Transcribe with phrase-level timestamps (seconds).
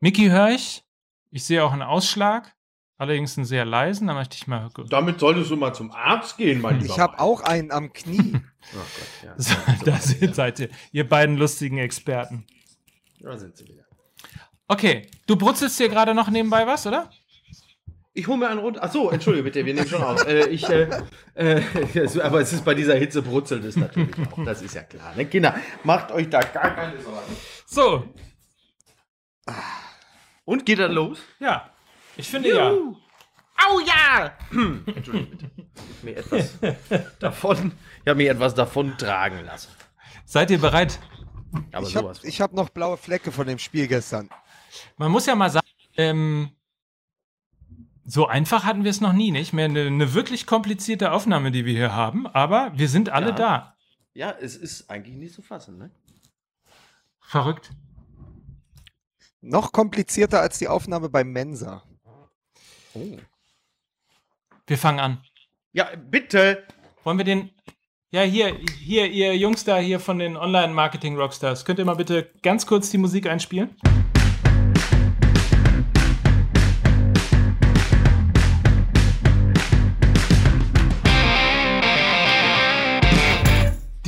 [0.00, 0.84] Miki höre ich.
[1.30, 2.54] Ich sehe auch einen Ausschlag.
[2.98, 4.06] Allerdings einen sehr leisen.
[4.06, 4.70] Da möchte ich mal.
[4.88, 6.94] Damit solltest du mal zum Arzt gehen, mein Lieber.
[6.94, 8.40] Ich habe auch einen am Knie.
[8.74, 9.34] Oh Gott, ja.
[9.36, 9.54] So,
[9.84, 12.44] da sind- seid ihr, ihr beiden lustigen Experten.
[13.20, 13.84] Da sind sie wieder.
[14.66, 17.08] Okay, du brutzelst hier gerade noch nebenbei was, oder?
[18.12, 18.82] Ich hole mir einen runter.
[18.82, 20.26] Achso, entschuldige bitte, wir nehmen schon auf.
[20.26, 20.88] Äh, ich, äh,
[21.36, 21.62] äh,
[22.22, 24.44] aber es ist bei dieser Hitze brutzelt es natürlich auch.
[24.44, 25.14] Das ist ja klar.
[25.14, 25.26] Ne?
[25.26, 25.54] Kinder,
[25.84, 27.36] macht euch da gar keine Sorgen.
[27.66, 28.04] So,
[30.46, 31.18] Und geht dann los?
[31.38, 31.70] ja.
[32.18, 32.70] Ich finde ja.
[32.70, 34.32] Au ja!
[34.86, 35.50] Entschuldige bitte.
[36.02, 36.58] Mir etwas
[37.18, 39.68] davon, ich habe mir etwas davon tragen lassen.
[40.24, 40.98] Seid ihr bereit?
[41.72, 44.30] Aber ich habe hab noch blaue Flecke von dem Spiel gestern.
[44.96, 45.66] Man muss ja mal sagen,
[45.98, 46.50] ähm,
[48.06, 49.52] so einfach hatten wir es noch nie, nicht?
[49.52, 53.32] Mehr eine, eine wirklich komplizierte Aufnahme, die wir hier haben, aber wir sind alle Ja.
[53.32, 53.76] da.
[54.14, 55.90] Ja, es ist eigentlich nicht zu fassen, ne?
[57.20, 57.70] Verrückt.
[59.40, 61.82] Noch komplizierter als die Aufnahme beim Mensa.
[62.94, 63.18] Oh.
[64.66, 65.24] Wir fangen an.
[65.72, 66.66] Ja, bitte.
[67.04, 67.50] Wollen wir den.
[68.10, 71.64] Ja, hier, hier, ihr Jungs da hier von den Online-Marketing-Rockstars.
[71.64, 73.76] Könnt ihr mal bitte ganz kurz die Musik einspielen?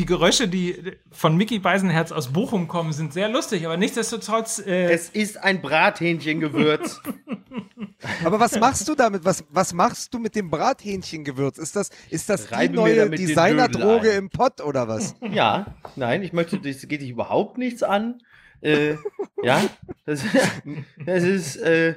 [0.08, 4.58] Geräusche, die von Mickey Beisenherz aus Bochum kommen, sind sehr lustig, aber nichtsdestotrotz.
[4.58, 7.00] Äh, Es ist ein Brathähnchengewürz.
[8.24, 9.24] Aber was machst du damit?
[9.24, 11.58] Was, was machst du mit dem Brathähnchengewürz?
[11.58, 15.16] Ist das, ist das die Reibe neue Designerdroge im Pott oder was?
[15.32, 18.22] ja, nein, ich möchte, das geht dich überhaupt nichts an.
[18.60, 18.94] Äh,
[19.42, 19.62] ja,
[20.06, 20.22] das,
[21.06, 21.96] das ist, äh,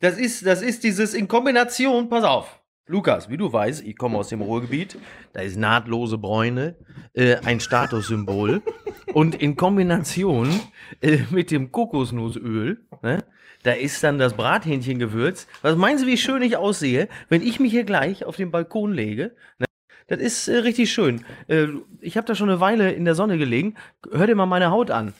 [0.00, 2.61] das ist, das ist dieses in Kombination, pass auf.
[2.88, 4.98] Lukas, wie du weißt, ich komme aus dem Ruhrgebiet,
[5.32, 6.74] da ist nahtlose Bräune
[7.12, 8.60] äh, ein Statussymbol
[9.14, 10.50] und in Kombination
[11.00, 13.24] äh, mit dem Kokosnussöl, ne,
[13.62, 15.46] da ist dann das Brathähnchengewürz.
[15.62, 18.92] Was meinen Sie, wie schön ich aussehe, wenn ich mich hier gleich auf den Balkon
[18.92, 19.36] lege?
[19.60, 19.66] Ne?
[20.08, 21.24] Das ist äh, richtig schön.
[21.46, 21.68] Äh,
[22.00, 23.76] ich habe da schon eine Weile in der Sonne gelegen.
[24.10, 25.14] Hör dir mal meine Haut an.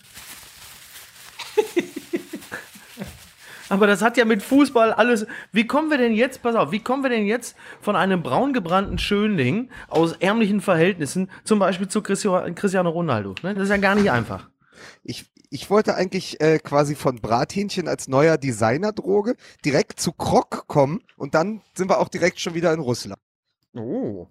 [3.73, 5.27] Aber das hat ja mit Fußball alles.
[5.51, 8.53] Wie kommen wir denn jetzt, pass auf, wie kommen wir denn jetzt von einem braun
[8.53, 13.35] gebrannten Schönling aus ärmlichen Verhältnissen zum Beispiel zu Cristiano Ronaldo?
[13.43, 13.55] Ne?
[13.55, 14.51] Das ist ja gar nicht einfach.
[15.03, 21.01] Ich, ich wollte eigentlich äh, quasi von Brathähnchen als neuer Designerdroge direkt zu Krok kommen
[21.17, 23.23] und dann sind wir auch direkt schon wieder in Russland.
[23.75, 24.27] Oh.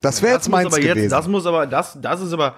[0.00, 1.02] Das wäre jetzt meins aber gewesen.
[1.02, 2.54] Jetzt, das muss aber, das, das ist aber,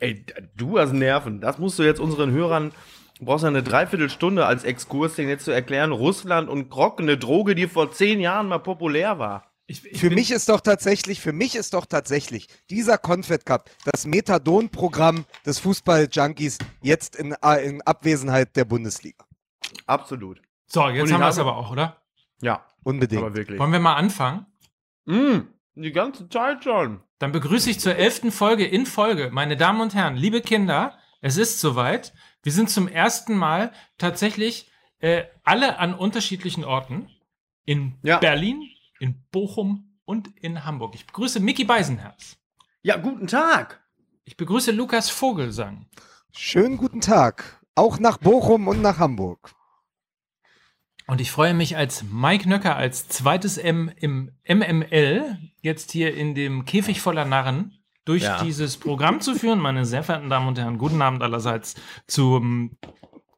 [0.00, 0.22] ey,
[0.54, 1.40] du hast Nerven.
[1.40, 2.72] Das musst du jetzt unseren Hörern,
[3.24, 5.92] du brauchst ja eine Dreiviertelstunde als Exkurs, den jetzt zu erklären.
[5.92, 9.50] Russland und Grog, eine Droge, die vor zehn Jahren mal populär war.
[9.66, 13.70] ich, ich für mich ist doch tatsächlich, für mich ist doch tatsächlich dieser Confed Cup
[13.90, 19.24] das Methadon-Programm des Fußball-Junkies jetzt in, äh, in Abwesenheit der Bundesliga.
[19.86, 20.42] Absolut.
[20.66, 21.96] So, jetzt haben wir es aber auch, oder?
[22.42, 23.22] Ja, Unbedingt.
[23.22, 23.58] aber wirklich.
[23.58, 24.44] Wollen wir mal anfangen?
[25.06, 25.40] Mm,
[25.76, 27.00] die ganze Zeit schon.
[27.18, 31.38] Dann begrüße ich zur elften Folge in Folge, meine Damen und Herren, liebe Kinder, es
[31.38, 32.12] ist soweit.
[32.44, 37.08] Wir sind zum ersten Mal tatsächlich äh, alle an unterschiedlichen Orten.
[37.64, 38.18] In Ja.
[38.18, 38.62] Berlin,
[39.00, 40.94] in Bochum und in Hamburg.
[40.94, 42.36] Ich begrüße Mickey Beisenherz.
[42.82, 43.82] Ja, guten Tag.
[44.26, 45.86] Ich begrüße Lukas Vogelsang.
[46.32, 47.64] Schönen guten Tag.
[47.74, 49.54] Auch nach Bochum und nach Hamburg.
[51.06, 56.34] Und ich freue mich als Mike Nöcker als zweites M im MML jetzt hier in
[56.34, 58.42] dem Käfig voller Narren durch Ja.
[58.42, 59.58] dieses Programm zu führen.
[59.58, 61.74] Meine sehr verehrten Damen und Herren, guten Abend allerseits
[62.06, 62.76] zum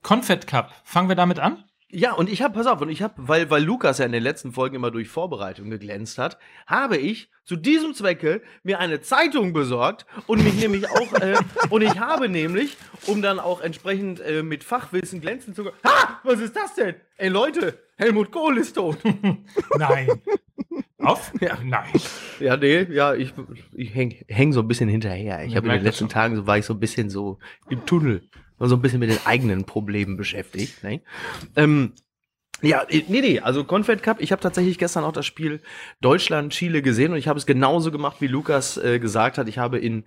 [0.02, 0.72] Confed Cup.
[0.84, 1.64] Fangen wir damit an?
[1.90, 4.22] Ja, und ich habe, pass auf, und ich habe, weil, weil Lukas ja in den
[4.22, 6.36] letzten Folgen immer durch Vorbereitung geglänzt hat,
[6.66, 11.36] habe ich zu diesem Zwecke mir eine Zeitung besorgt und mich nämlich auch, äh,
[11.70, 12.76] und ich habe nämlich,
[13.06, 16.96] um dann auch entsprechend äh, mit Fachwissen glänzen zu können, ha, was ist das denn?
[17.18, 18.98] Ey Leute, Helmut Kohl ist tot.
[19.78, 20.08] Nein.
[20.98, 21.32] Auf?
[21.40, 21.56] Ja.
[21.64, 21.92] Nein.
[22.40, 23.32] ja, nee, ja, ich,
[23.74, 25.44] ich häng, häng so ein bisschen hinterher.
[25.44, 26.08] Ich habe in den letzten.
[26.08, 27.38] Tagen, so war ich so ein bisschen so
[27.70, 28.28] im Tunnel.
[28.58, 30.82] War so ein bisschen mit den eigenen Problemen beschäftigt.
[30.82, 31.02] Ne?
[31.56, 31.92] Ähm,
[32.62, 35.60] ja, äh, nee, nee, also Confed Cup, ich habe tatsächlich gestern auch das Spiel
[36.00, 39.46] Deutschland-Chile gesehen und ich habe es genauso gemacht, wie Lukas äh, gesagt hat.
[39.48, 40.04] Ich habe in,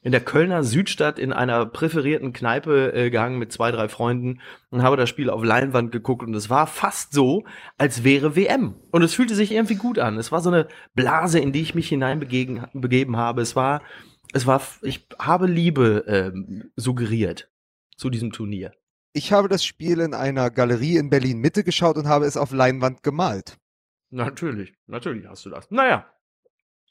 [0.00, 4.40] in der Kölner Südstadt in einer präferierten Kneipe äh, gehangen mit zwei, drei Freunden
[4.70, 7.44] und habe das Spiel auf Leinwand geguckt und es war fast so,
[7.76, 8.76] als wäre WM.
[8.92, 10.16] Und es fühlte sich irgendwie gut an.
[10.16, 13.42] Es war so eine Blase, in die ich mich hineinbegeben begeben habe.
[13.42, 13.82] Es war,
[14.32, 17.49] es war, ich habe Liebe ähm, suggeriert
[18.00, 18.72] zu diesem Turnier.
[19.12, 22.50] Ich habe das Spiel in einer Galerie in Berlin Mitte geschaut und habe es auf
[22.52, 23.58] Leinwand gemalt.
[24.10, 25.70] Natürlich, natürlich hast du das.
[25.70, 26.06] Naja,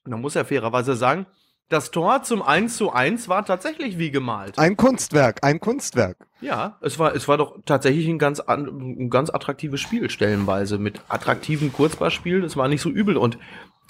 [0.06, 1.25] man muss ja fairerweise sagen,
[1.71, 4.57] Das Tor zum 1 zu 1 war tatsächlich wie gemalt.
[4.57, 6.17] Ein Kunstwerk, ein Kunstwerk.
[6.41, 10.79] Ja, es war, es war doch tatsächlich ein ganz, an, ein ganz attraktives Spiel stellenweise
[10.79, 12.44] mit attraktiven Kurzballspielen.
[12.44, 13.38] Es war nicht so übel und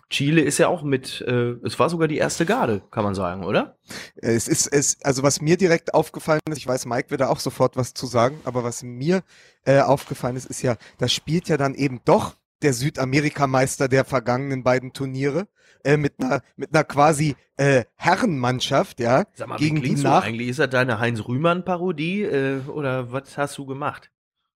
[0.10, 3.44] Chile ist ja auch mit, äh, es war sogar die erste Garde, kann man sagen,
[3.44, 3.78] oder?
[4.16, 7.40] Es ist, es, also was mir direkt aufgefallen ist, ich weiß, Mike wird da auch
[7.40, 9.22] sofort was zu sagen, aber was mir
[9.66, 14.64] äh, aufgefallen ist, ist ja, das spielt ja dann eben doch der Südamerikameister der vergangenen
[14.64, 15.48] beiden Turniere
[15.84, 20.24] äh, mit einer mit einer quasi äh, Herrenmannschaft, ja, Sag mal, gegen wie die nach
[20.24, 20.50] eigentlich?
[20.50, 24.12] Ist das deine Heinz Rühmann Parodie äh, oder was hast du gemacht?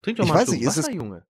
[0.03, 1.27] Trink doch Ich mal einen weiß nicht, ist es- Junge.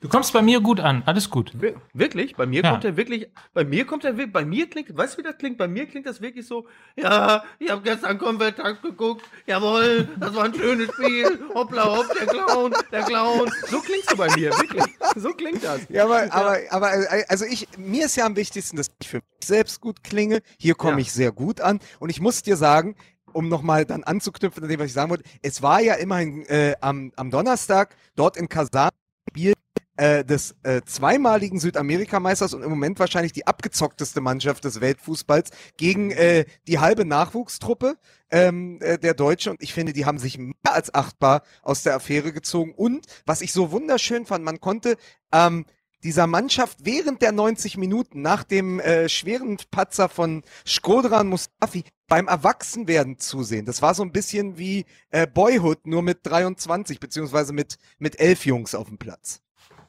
[0.00, 1.52] Du kommst bei mir gut an, alles gut.
[1.58, 2.36] Wir- Wirklich?
[2.36, 2.70] Bei mir Ja.
[2.72, 5.56] kommt er wirklich, bei mir kommt er, bei mir klingt, weißt du, wie das klingt?
[5.56, 6.66] Bei mir klingt das wirklich so,
[6.96, 12.26] ja, ich habe gestern Konvertakt geguckt, jawohl, das war ein schönes Spiel, hoppla hopp, der
[12.26, 13.50] Clown, der Clown.
[13.68, 14.84] So klingst du bei mir, wirklich.
[15.16, 15.80] So klingt das.
[15.88, 19.16] Ja, aber, aber, aber äh, also ich, mir ist ja am wichtigsten, dass ich für
[19.16, 20.40] mich selbst gut klinge.
[20.58, 20.98] Hier komme Ja.
[20.98, 21.80] ich sehr gut an.
[22.00, 22.96] Und ich muss dir sagen,
[23.32, 26.74] um nochmal dann anzuknüpfen an dem, was ich sagen wollte, es war ja immerhin äh,
[26.82, 28.90] am, am Donnerstag dort in Kasan
[29.30, 29.54] Spiel
[29.96, 36.10] äh, des äh, zweimaligen Südamerikameisters und im Moment wahrscheinlich die abgezockteste Mannschaft des Weltfußballs gegen
[36.10, 37.96] äh, die halbe Nachwuchstruppe
[38.30, 41.94] ähm, äh, der Deutsche und ich finde, die haben sich mehr als achtbar aus der
[41.94, 44.96] Affäre gezogen und was ich so wunderschön fand, man konnte
[45.32, 45.64] ähm,
[46.06, 52.28] dieser Mannschaft während der 90 Minuten nach dem äh, schweren Patzer von Skodran Mustafi beim
[52.28, 53.66] Erwachsenwerden zusehen.
[53.66, 58.46] Das war so ein bisschen wie äh, Boyhood, nur mit 23, beziehungsweise mit, mit elf
[58.46, 59.40] Jungs auf dem Platz.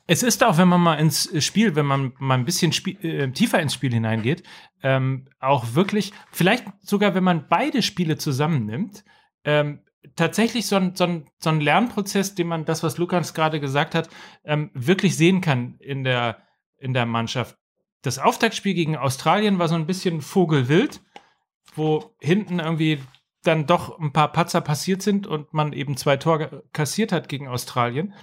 [0.10, 3.30] Es ist auch, wenn man mal ins Spiel, wenn man mal ein bisschen Spiel, äh,
[3.32, 4.42] tiefer ins Spiel hineingeht,
[4.82, 9.04] ähm, auch wirklich, vielleicht sogar, wenn man beide Spiele zusammennimmt,
[9.44, 9.82] ähm,
[10.16, 13.96] tatsächlich so ein, so, ein, so ein Lernprozess, den man, das, was Lukas gerade gesagt
[13.96, 14.10] hat,
[14.46, 16.38] ähm, wirklich sehen kann in der,
[16.78, 17.58] in der Mannschaft.
[18.02, 21.02] Das Auftaktspiel gegen Australien war so ein bisschen Vogelwild,
[21.76, 23.00] wo hinten irgendwie
[23.44, 27.50] dann doch ein paar Patzer passiert sind und man eben zwei Tore kassiert hat gegen
[27.50, 28.14] Australien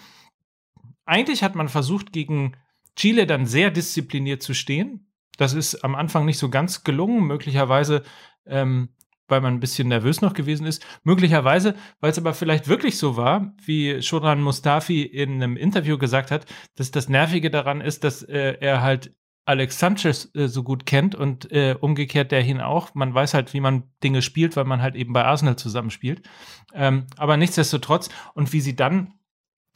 [1.05, 2.57] eigentlich hat man versucht, gegen
[2.97, 5.11] Chile dann sehr diszipliniert zu stehen.
[5.37, 8.03] Das ist am Anfang nicht so ganz gelungen, möglicherweise,
[8.47, 8.91] ähm,
[9.27, 10.85] weil man ein bisschen nervös noch gewesen ist.
[11.03, 16.31] Möglicherweise, weil es aber vielleicht wirklich so war, wie Shodran Mustafi in einem Interview gesagt
[16.31, 16.47] hat,
[16.77, 19.15] dass das Nervige daran ist, dass äh, er halt
[19.47, 22.95] Alex Sanchez äh, so gut kennt und äh, umgekehrt der ihn auch.
[22.95, 26.27] Man weiß halt, wie man Dinge spielt, weil man halt eben bei Arsenal zusammenspielt.
[26.73, 29.15] Ähm, aber nichtsdestotrotz und wie sie dann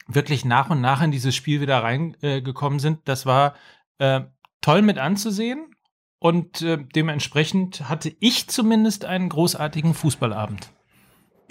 [0.09, 3.55] wirklich nach und nach in dieses Spiel wieder reingekommen äh, sind, das war
[3.99, 4.21] äh,
[4.61, 5.75] toll mit anzusehen.
[6.21, 10.69] Und äh, dementsprechend hatte ich zumindest einen großartigen Fußballabend.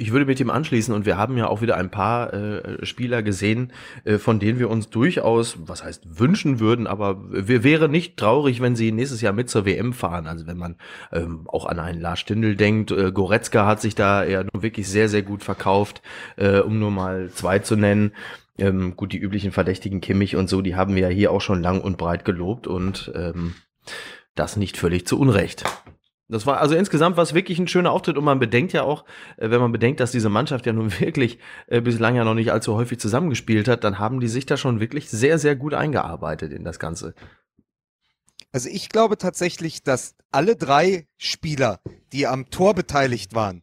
[0.01, 3.25] Ich würde mit dem anschließen und wir haben ja auch wieder ein paar äh, Spieler
[3.25, 3.73] gesehen,
[4.05, 8.61] äh, von denen wir uns durchaus, was heißt wünschen würden, aber wir wäre nicht traurig,
[8.61, 10.29] wenn sie nächstes Jahr mit zur WM fahren.
[10.29, 10.77] Also wenn man
[11.11, 14.89] ähm, auch an einen Lars Stindl denkt, äh, Goretzka hat sich da ja nun wirklich
[14.89, 16.01] sehr, sehr gut verkauft,
[16.37, 18.13] äh, um nur mal zwei zu nennen.
[18.59, 21.63] Ähm, gut, die üblichen Verdächtigen Kimmich und so, die haben wir ja hier auch schon
[21.63, 23.55] lang und breit gelobt und ähm,
[24.35, 25.65] das nicht völlig zu Unrecht.
[26.31, 29.05] Das war also insgesamt was wirklich ein schöner Auftritt und man bedenkt ja auch,
[29.39, 31.39] äh, wenn man bedenkt, dass diese Mannschaft ja nun wirklich
[31.69, 34.81] äh, bislang ja noch nicht allzu häufig zusammengespielt hat, dann haben die sich da schon
[34.81, 37.15] wirklich sehr, sehr gut eingearbeitet in das Ganze.
[38.53, 41.81] Also ich glaube tatsächlich, dass alle drei Spieler,
[42.13, 43.63] die am Tor beteiligt waren,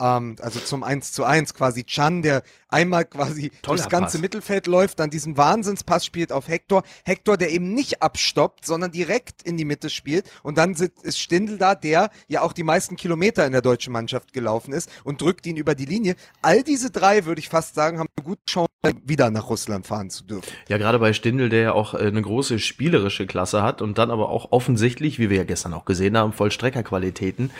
[0.00, 4.20] ähm, also zum 1 zu 1 quasi Chan, der einmal quasi Toller durchs ganze Pass.
[4.20, 6.82] Mittelfeld läuft, dann diesen Wahnsinnspass spielt auf Hector.
[7.04, 10.30] Hector, der eben nicht abstoppt, sondern direkt in die Mitte spielt.
[10.42, 14.32] Und dann ist Stindl da, der ja auch die meisten Kilometer in der deutschen Mannschaft
[14.32, 16.16] gelaufen ist und drückt ihn über die Linie.
[16.42, 18.70] All diese drei, würde ich fast sagen, haben eine gute Chance,
[19.04, 20.48] wieder nach Russland fahren zu dürfen.
[20.68, 24.10] Ja, gerade bei Stindl, der ja auch äh, eine große spielerische Klasse hat und dann
[24.10, 27.50] aber auch offensichtlich, wie wir ja gestern auch gesehen haben, Vollstreckerqualitäten.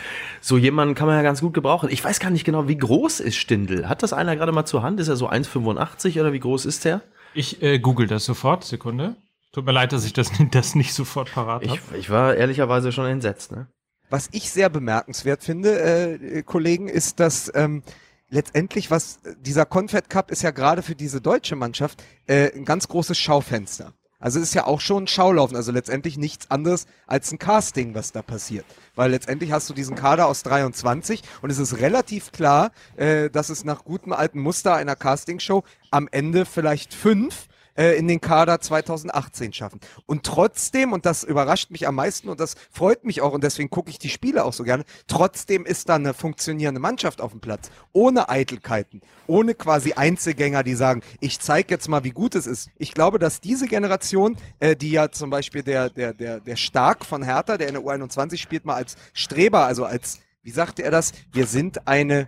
[0.41, 1.89] So jemanden kann man ja ganz gut gebrauchen.
[1.89, 3.89] Ich weiß gar nicht genau, wie groß ist Stindl?
[3.89, 4.96] Hat das einer gerade mal zur Hand?
[4.99, 7.01] Ist er so 1,85 oder wie groß ist der?
[7.33, 9.15] Ich äh, google das sofort, Sekunde.
[9.51, 11.79] Tut mir leid, dass ich das, das nicht sofort parat habe.
[11.91, 13.67] Ich, ich war ehrlicherweise schon entsetzt, ne?
[14.09, 17.83] Was ich sehr bemerkenswert finde, äh, Kollegen, ist, dass ähm,
[18.29, 22.87] letztendlich was dieser Confed Cup ist ja gerade für diese deutsche Mannschaft äh, ein ganz
[22.87, 23.93] großes Schaufenster.
[24.19, 28.11] Also ist ja auch schon ein Schaulaufen, also letztendlich nichts anderes als ein Casting, was
[28.11, 28.65] da passiert.
[28.95, 33.49] Weil letztendlich hast du diesen Kader aus 23 und es ist relativ klar, äh, dass
[33.49, 38.59] es nach gutem alten Muster einer Castingshow am Ende vielleicht fünf äh, in den Kader
[38.59, 39.79] 2018 schaffen.
[40.05, 43.69] Und trotzdem, und das überrascht mich am meisten und das freut mich auch und deswegen
[43.69, 47.39] gucke ich die Spiele auch so gerne, trotzdem ist da eine funktionierende Mannschaft auf dem
[47.39, 47.69] Platz.
[47.93, 52.69] Ohne Eitelkeiten, ohne quasi Einzelgänger, die sagen, ich zeige jetzt mal, wie gut es ist.
[52.77, 57.05] Ich glaube, dass diese Generation, äh, die ja zum Beispiel der, der, der, der Stark
[57.05, 60.91] von Hertha, der in der U21 spielt, mal als Streber, also als, wie sagte er
[60.91, 61.11] das?
[61.31, 62.27] Wir sind eine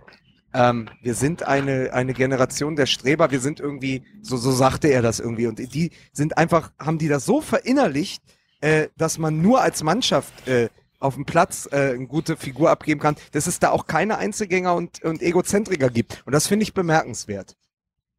[0.52, 5.02] ähm, wir sind eine, eine Generation der Streber, wir sind irgendwie, so, so sagte er
[5.02, 5.46] das irgendwie.
[5.46, 8.22] Und die sind einfach, haben die das so verinnerlicht,
[8.60, 13.00] äh, dass man nur als Mannschaft äh, auf dem Platz äh, eine gute Figur abgeben
[13.00, 16.22] kann, dass es da auch keine Einzelgänger und, und Egozentriker gibt.
[16.26, 17.56] Und das finde ich bemerkenswert.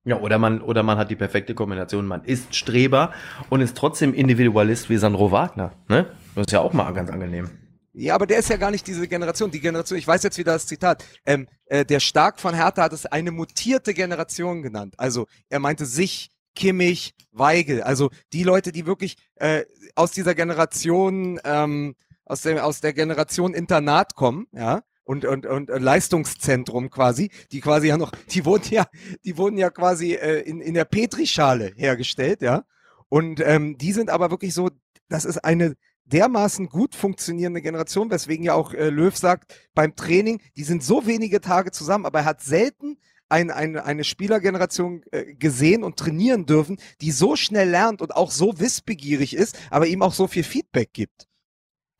[0.03, 2.07] Ja, oder man, oder man hat die perfekte Kombination.
[2.07, 3.13] Man ist Streber
[3.51, 5.73] und ist trotzdem Individualist wie Sandro Wagner.
[5.89, 6.07] Ne?
[6.33, 7.51] Das ist ja auch mal ganz angenehm.
[7.93, 9.51] Ja, aber der ist ja gar nicht diese Generation.
[9.51, 11.03] Die Generation, ich weiß jetzt wieder das Zitat.
[11.25, 14.95] Ähm, äh, der Stark von Hertha hat es eine mutierte Generation genannt.
[14.97, 17.81] Also er meinte sich, Kimmich, Weigel.
[17.81, 19.63] Also die Leute, die wirklich äh,
[19.95, 21.95] aus dieser Generation, ähm,
[22.25, 27.87] aus, der, aus der Generation Internat kommen, ja, und, und, und Leistungszentrum quasi, die quasi
[27.87, 28.85] ja noch, die wurden ja,
[29.25, 32.63] die wurden ja quasi äh, in, in der Petrischale hergestellt, ja.
[33.09, 34.69] Und ähm, die sind aber wirklich so,
[35.09, 40.41] das ist eine dermaßen gut funktionierende Generation, weswegen ja auch äh, Löw sagt, beim Training,
[40.57, 42.97] die sind so wenige Tage zusammen, aber er hat selten
[43.29, 48.29] ein, ein, eine Spielergeneration äh, gesehen und trainieren dürfen, die so schnell lernt und auch
[48.29, 51.27] so wissbegierig ist, aber ihm auch so viel Feedback gibt.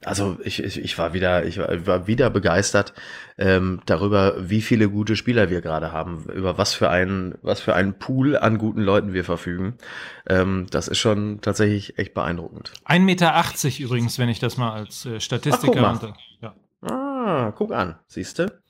[0.03, 2.93] Also ich, ich, ich war wieder, ich war, war wieder begeistert
[3.37, 7.75] ähm, darüber, wie viele gute Spieler wir gerade haben, über was für einen, was für
[7.75, 9.75] einen Pool an guten Leuten wir verfügen.
[10.27, 12.73] Ähm, das ist schon tatsächlich echt beeindruckend.
[12.87, 16.55] 1,80 Meter übrigens, wenn ich das mal als äh, Statistiker Ach, guck ja.
[16.81, 18.60] Ah, guck an, siehst du?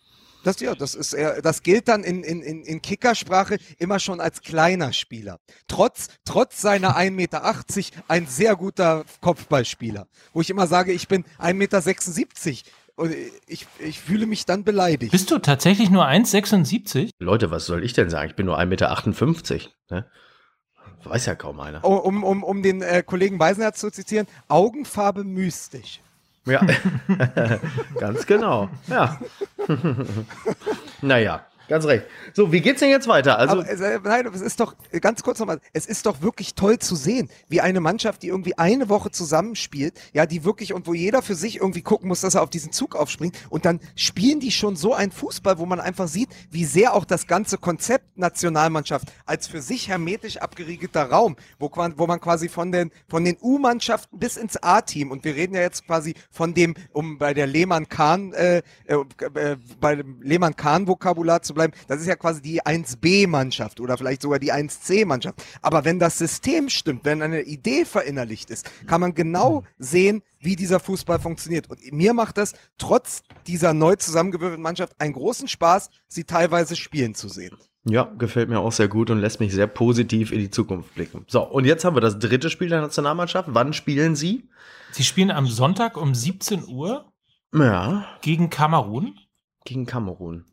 [0.44, 4.94] Das, ja, das, ist, das gilt dann in, in, in Kickersprache immer schon als kleiner
[4.94, 5.40] Spieler.
[5.68, 7.56] Trotz, trotz seiner 1,80 Meter
[8.08, 10.08] ein sehr guter Kopfballspieler.
[10.34, 12.62] Wo ich immer sage, ich bin 1,76 Meter.
[12.96, 13.16] Und
[13.48, 15.12] ich, ich fühle mich dann beleidigt.
[15.12, 17.12] Bist du tatsächlich nur 1,76?
[17.20, 18.30] Leute, was soll ich denn sagen?
[18.30, 19.70] Ich bin nur 1,58 Meter.
[19.90, 20.06] Ne?
[21.04, 21.84] Weiß ja kaum einer.
[21.84, 26.02] Um, um, um den äh, Kollegen Weisenherz zu zitieren, Augenfarbe mystisch.
[26.46, 26.62] Ja,
[28.00, 28.70] ganz genau.
[28.88, 29.20] Ja.
[31.02, 32.06] naja, Ganz recht.
[32.34, 33.40] So, wie geht's denn jetzt weiter?
[33.40, 36.54] Also, Aber, äh, nein, es ist doch, äh, ganz kurz nochmal, es ist doch wirklich
[36.54, 40.86] toll zu sehen, wie eine Mannschaft, die irgendwie eine Woche zusammenspielt, ja, die wirklich und
[40.86, 43.80] wo jeder für sich irgendwie gucken muss, dass er auf diesen Zug aufspringt und dann
[43.96, 47.58] spielen die schon so einen Fußball, wo man einfach sieht, wie sehr auch das ganze
[47.58, 53.24] Konzept Nationalmannschaft als für sich hermetisch abgeriegelter Raum, wo, wo man quasi von den, von
[53.24, 57.34] den U-Mannschaften bis ins A-Team und wir reden ja jetzt quasi von dem, um bei
[57.34, 58.96] der Lehmann-Kahn, äh, äh,
[59.36, 64.40] äh bei Lehmann-Kahn-Vokabular zu bleiben, bleiben, das ist ja quasi die 1B-Mannschaft oder vielleicht sogar
[64.40, 65.44] die 1C-Mannschaft.
[65.62, 70.56] Aber wenn das System stimmt, wenn eine Idee verinnerlicht ist, kann man genau sehen, wie
[70.56, 71.70] dieser Fußball funktioniert.
[71.70, 77.16] Und mir macht das trotz dieser neu zusammengewürfelten Mannschaft einen großen Spaß, sie teilweise spielen
[77.16, 77.58] zu sehen.
[77.84, 81.26] Ja, gefällt mir auch sehr gut und lässt mich sehr positiv in die Zukunft blicken.
[81.28, 83.50] So, und jetzt haben wir das dritte Spiel der Nationalmannschaft.
[83.52, 84.50] Wann spielen Sie?
[84.92, 87.12] Sie spielen am Sonntag um 17 Uhr.
[87.54, 88.06] Ja.
[88.22, 89.16] Gegen Kamerun.
[89.66, 90.46] Gegen Kamerun.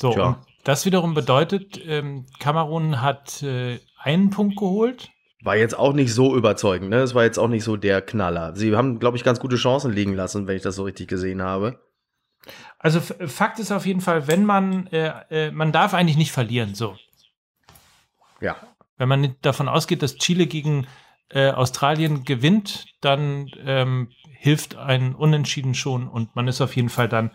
[0.00, 5.10] So, und das wiederum bedeutet, ähm, Kamerun hat äh, einen Punkt geholt.
[5.42, 6.96] War jetzt auch nicht so überzeugend, ne?
[6.96, 8.56] Es war jetzt auch nicht so der Knaller.
[8.56, 11.42] Sie haben, glaube ich, ganz gute Chancen liegen lassen, wenn ich das so richtig gesehen
[11.42, 11.80] habe.
[12.78, 16.74] Also Fakt ist auf jeden Fall, wenn man, äh, äh, man darf eigentlich nicht verlieren,
[16.74, 16.96] so.
[18.40, 18.56] Ja.
[18.96, 20.86] Wenn man davon ausgeht, dass Chile gegen
[21.28, 27.08] äh, Australien gewinnt, dann ähm, hilft ein Unentschieden schon und man ist auf jeden Fall
[27.08, 27.30] dann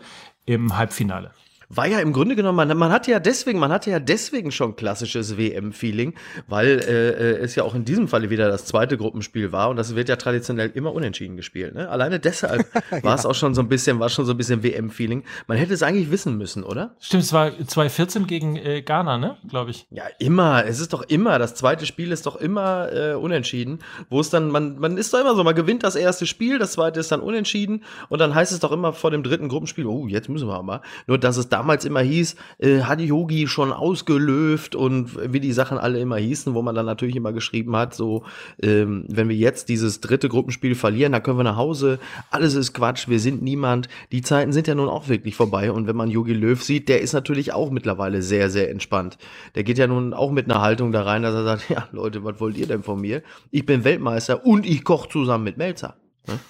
[0.45, 1.31] im Halbfinale.
[1.69, 4.75] War ja im Grunde genommen, man, man hatte ja deswegen, man hatte ja deswegen schon
[4.75, 6.13] klassisches WM-Feeling,
[6.47, 9.77] weil äh, äh, es ja auch in diesem Falle wieder das zweite Gruppenspiel war und
[9.77, 11.75] das wird ja traditionell immer unentschieden gespielt.
[11.75, 11.89] Ne?
[11.89, 13.03] Alleine deshalb ja.
[13.03, 15.23] war es auch schon so ein bisschen, war schon so ein bisschen WM-Feeling.
[15.47, 16.95] Man hätte es eigentlich wissen müssen, oder?
[16.99, 19.37] Stimmt, es war 2014 gegen äh, Ghana, ne?
[19.47, 19.87] Glaube ich.
[19.89, 20.65] Ja, immer.
[20.65, 23.79] Es ist doch immer, das zweite Spiel ist doch immer äh, unentschieden,
[24.09, 26.73] wo es dann, man, man ist doch immer so, man gewinnt das erste Spiel, das
[26.73, 30.07] zweite ist dann unentschieden und dann heißt es doch immer vor dem dritten Gruppenspiel, oh,
[30.07, 30.81] jetzt müssen wir mal.
[31.07, 35.77] Nur, dass es damals immer hieß, äh, hat Yogi schon ausgelöft und wie die Sachen
[35.77, 38.23] alle immer hießen, wo man dann natürlich immer geschrieben hat, so,
[38.61, 42.73] ähm, wenn wir jetzt dieses dritte Gruppenspiel verlieren, dann können wir nach Hause, alles ist
[42.73, 43.87] Quatsch, wir sind niemand.
[44.11, 46.99] Die Zeiten sind ja nun auch wirklich vorbei und wenn man Yogi Löw sieht, der
[46.99, 49.17] ist natürlich auch mittlerweile sehr, sehr entspannt.
[49.55, 52.25] Der geht ja nun auch mit einer Haltung da rein, dass er sagt, ja Leute,
[52.25, 53.23] was wollt ihr denn von mir?
[53.49, 55.95] Ich bin Weltmeister und ich koche zusammen mit Melzer.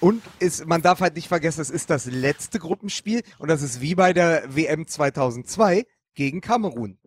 [0.00, 3.80] Und ist, man darf halt nicht vergessen, es ist das letzte Gruppenspiel und das ist
[3.80, 6.98] wie bei der WM 2002 gegen Kamerun.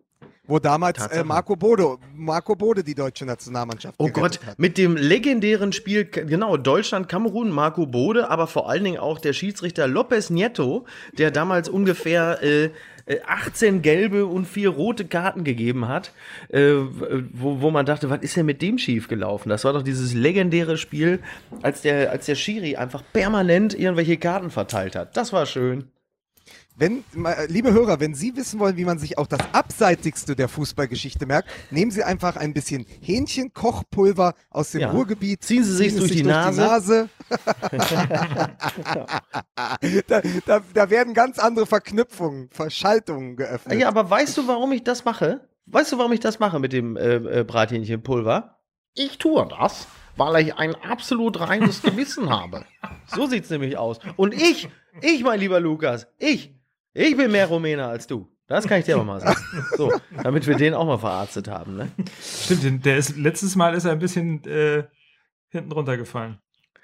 [0.46, 1.22] wo damals äh.
[1.22, 4.58] Marco Bode, Marco Bode die deutsche Nationalmannschaft Oh Gott, hat.
[4.58, 9.32] mit dem legendären Spiel, genau, Deutschland, Kamerun, Marco Bode, aber vor allen Dingen auch der
[9.32, 10.86] Schiedsrichter Lopez Nieto,
[11.16, 12.70] der damals ungefähr äh, äh,
[13.26, 16.12] 18 gelbe und vier rote Karten gegeben hat,
[16.48, 16.74] äh,
[17.32, 19.48] wo, wo man dachte, was ist denn mit dem schief gelaufen?
[19.48, 21.20] Das war doch dieses legendäre Spiel,
[21.62, 25.16] als der, als der Schiri einfach permanent irgendwelche Karten verteilt hat.
[25.16, 25.90] Das war schön.
[26.80, 27.04] Wenn,
[27.48, 31.50] liebe Hörer, wenn Sie wissen wollen, wie man sich auch das Abseitigste der Fußballgeschichte merkt,
[31.70, 34.90] nehmen Sie einfach ein bisschen Hähnchenkochpulver aus dem Ja.
[34.90, 35.44] Ruhrgebiet.
[35.44, 37.10] Ziehen Sie sich es durch die Nase.
[40.08, 43.78] da, da, da werden ganz andere Verknüpfungen, Verschaltungen geöffnet.
[43.78, 45.46] Ja, aber weißt du, warum ich das mache?
[45.66, 48.56] Weißt du, warum ich das mache mit dem äh, äh, Brathähnchenpulver?
[48.94, 52.64] Ich tue das, weil ich ein absolut reines Gewissen habe.
[53.04, 54.00] So sieht's nämlich aus.
[54.16, 54.70] Und ich,
[55.02, 56.54] ich, mein lieber Lukas, ich,
[56.94, 58.28] ich bin mehr Rumäner als du.
[58.46, 59.38] Das kann ich dir aber mal sagen.
[59.76, 59.92] So,
[60.24, 61.88] damit wir den auch mal verarztet haben, ne?
[62.20, 64.84] Stimmt, der ist, letztes Mal ist er ein bisschen äh,
[65.50, 66.38] hinten runtergefallen.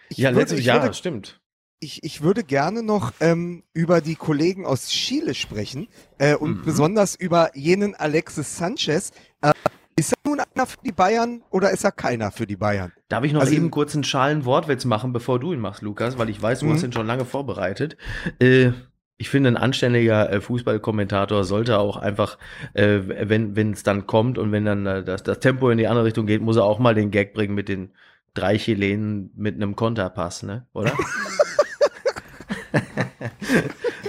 [0.09, 1.41] Ich Ja, letztes Jahr, würde- stimmt.
[1.81, 6.63] Ich, ich würde gerne noch ähm, über die Kollegen aus Chile sprechen äh, und Mhm.
[6.65, 9.11] besonders über jenen Alexis Sanchez.
[9.43, 9.53] Äh,
[9.99, 12.93] ist er nun einer für die Bayern oder ist er keiner für die Bayern?
[13.09, 16.17] Darf ich noch Also- eben kurz einen schalen Wortwitz machen, bevor du ihn machst, Lukas,
[16.17, 16.73] weil ich weiß, du Mhm.
[16.75, 17.97] hast ihn schon lange vorbereitet.
[18.39, 18.71] Äh,
[19.19, 22.39] ich finde, ein anständiger äh, Fußballkommentator sollte auch einfach,
[22.75, 25.89] äh, wenn wenn es dann kommt und wenn dann äh, das, das Tempo in die
[25.89, 27.91] andere Richtung geht, muss er auch mal den Gag bringen mit den
[28.35, 30.67] drei Chilenen mit einem Konterpass, ne?
[30.75, 30.93] Oder?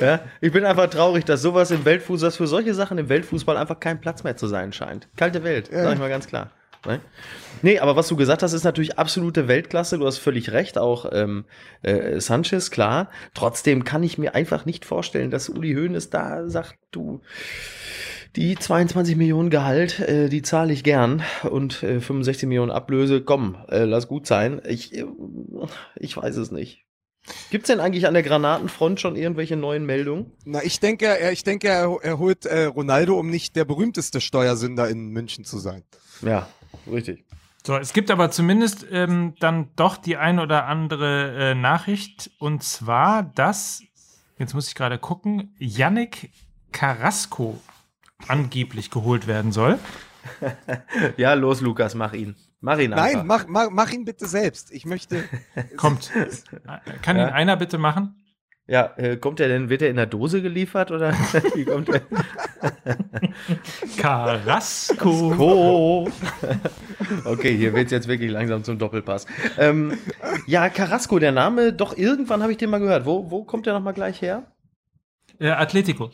[0.02, 3.58] ja, ich bin einfach traurig, dass sowas im Weltfußball, dass für solche Sachen im Weltfußball
[3.58, 5.08] einfach kein Platz mehr zu sein scheint.
[5.16, 5.84] Kalte Welt, Ja.
[5.84, 6.52] sag ich mal ganz klar.
[6.86, 7.00] Ne?
[7.62, 9.98] Nee, aber was du gesagt hast, ist natürlich absolute Weltklasse.
[9.98, 11.46] Du hast völlig recht, auch ähm,
[11.82, 13.10] äh, Sanchez, klar.
[13.34, 17.22] Trotzdem kann ich mir einfach nicht vorstellen, dass Uli Hoeneß da sagt, du,
[18.36, 23.58] die 22 Millionen Gehalt, äh, die zahle ich gern und äh, 65 Millionen Ablöse, komm,
[23.70, 24.62] äh, lass gut sein.
[24.68, 25.06] Ich, äh,
[25.96, 26.84] ich weiß es nicht.
[27.50, 30.32] Gibt's denn eigentlich an der Granatenfront schon irgendwelche neuen Meldungen?
[30.46, 34.22] Na, ich denke, er, ich denke, er, er holt äh, Ronaldo, um nicht der berühmteste
[34.22, 35.84] Steuersünder in München zu sein.
[36.22, 36.48] Ja,
[36.92, 37.26] richtig.
[37.66, 42.32] So, es gibt aber zumindest ähm, dann doch die ein oder andere äh, Nachricht.
[42.40, 43.82] Und zwar, dass,
[44.38, 46.32] jetzt muss ich gerade gucken, Yannick
[46.72, 47.60] Carrasco
[48.28, 49.80] angeblich geholt werden soll.
[51.16, 52.36] Ja, los, Lukas, mach ihn.
[52.60, 53.14] Mach ihn einfach.
[53.14, 54.72] Nein, mach, mach, mach ihn bitte selbst.
[54.72, 55.24] Ich möchte.
[55.78, 56.12] Kommt.
[57.02, 57.28] Kann Ja.
[57.30, 58.16] ihn einer bitte machen?
[58.70, 61.14] Ja, äh, kommt er denn, wird er in der Dose geliefert oder
[61.56, 62.02] wie kommt er?
[63.98, 66.10] Carrasco.
[67.24, 69.26] Okay, hier wird's jetzt wirklich langsam zum Doppelpass.
[69.58, 69.98] Ähm,
[70.48, 73.06] ja, Carrasco, der Name, doch irgendwann habe ich den mal gehört.
[73.06, 74.52] Wo, wo kommt der nochmal gleich her?
[75.40, 76.12] Äh, Atletico.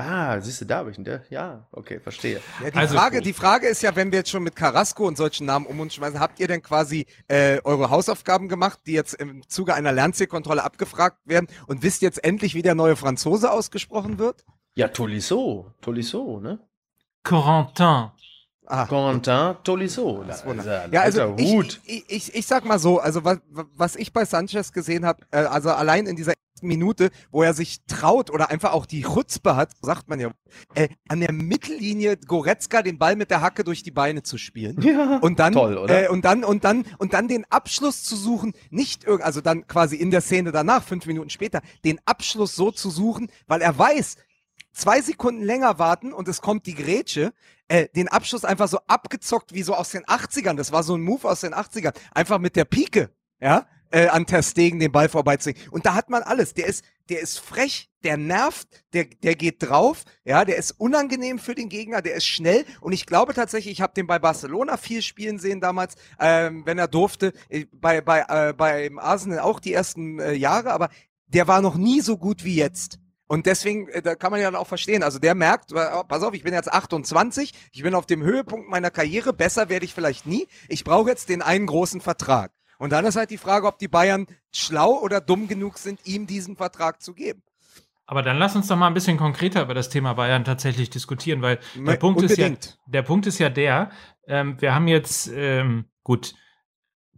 [0.00, 1.02] Ah, siehst du, da habe ich ihn.
[1.04, 2.40] Der, ja, okay, verstehe.
[2.62, 5.16] Ja, die, Also- Frage, die Frage ist ja, wenn wir jetzt schon mit Carrasco und
[5.16, 9.14] solchen Namen um uns schmeißen, habt ihr denn quasi äh, eure Hausaufgaben gemacht, die jetzt
[9.14, 14.18] im Zuge einer Lernzielkontrolle abgefragt werden und wisst jetzt endlich, wie der neue Franzose ausgesprochen
[14.20, 14.44] wird?
[14.76, 16.60] Ja, Tolisso, Tolisso, ne?
[17.24, 18.10] Corentin.
[18.70, 20.24] Ah, Quentin Tolisso.
[20.92, 24.72] Ja, also ich, ich, ich, ich sag mal so, also was, was ich bei Sanchez
[24.72, 28.72] gesehen habe, äh, also allein in dieser ersten Minute, wo er sich traut oder einfach
[28.72, 30.32] auch die Chutzpe hat, sagt man ja,
[30.74, 34.78] äh, an der Mittellinie Goretzka den Ball mit der Hacke durch die Beine zu spielen.
[34.82, 36.04] Ja, Und dann, toll, oder?
[36.04, 39.66] Äh, und dann, und dann, und dann den Abschluss zu suchen, nicht irgend, also dann
[39.66, 43.78] quasi in der Szene danach, fünf Minuten später, den Abschluss so zu suchen, weil er
[43.78, 44.16] weiß,
[44.72, 47.32] zwei Sekunden länger warten und es kommt die Grätsche,
[47.68, 50.56] äh, den Abschluss einfach so abgezockt wie so aus den 80ern.
[50.56, 51.94] Das war so ein Move aus den 80ern.
[52.12, 55.56] Einfach mit der Pike, ja, äh, an Ter Stegen den Ball vorbeiziehen.
[55.70, 56.54] Und da hat man alles.
[56.54, 61.38] Der ist, der ist frech, der nervt, der, der geht drauf, ja, der ist unangenehm
[61.38, 62.64] für den Gegner, der ist schnell.
[62.80, 66.78] Und ich glaube tatsächlich, ich habe den bei Barcelona viel spielen sehen damals, ähm, wenn
[66.78, 67.32] er durfte,
[67.72, 70.90] bei, bei, äh, beim Arsenal auch die ersten äh, Jahre, aber
[71.26, 72.98] der war noch nie so gut wie jetzt.
[73.28, 75.02] Und deswegen, äh, da kann man ja dann auch verstehen.
[75.02, 78.68] Also der merkt, oh, pass auf, ich bin jetzt 28, ich bin auf dem Höhepunkt
[78.68, 80.48] meiner Karriere, besser werde ich vielleicht nie.
[80.68, 82.50] Ich brauche jetzt den einen großen Vertrag.
[82.78, 86.26] Und dann ist halt die Frage, ob die Bayern schlau oder dumm genug sind, ihm
[86.26, 87.42] diesen Vertrag zu geben.
[88.06, 91.42] Aber dann lass uns doch mal ein bisschen konkreter über das Thema Bayern tatsächlich diskutieren,
[91.42, 92.48] weil der Me- Punkt ist ja,
[92.86, 93.90] der Punkt ist ja der,
[94.26, 96.34] ähm, wir haben jetzt, ähm, gut,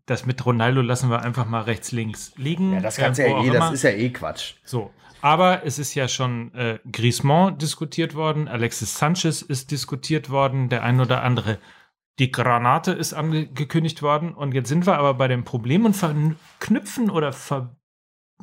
[0.07, 2.73] das mit Ronaldo lassen wir einfach mal rechts, links liegen.
[2.73, 4.55] Ja, das äh, kannst wo ja eh, das ist ja eh Quatsch.
[4.64, 4.90] So.
[5.23, 10.83] Aber es ist ja schon äh, Griezmann diskutiert worden, Alexis Sanchez ist diskutiert worden, der
[10.83, 11.59] ein oder andere.
[12.19, 17.11] Die Granate ist angekündigt worden und jetzt sind wir aber bei dem Problem und verknüpfen
[17.11, 17.77] oder ver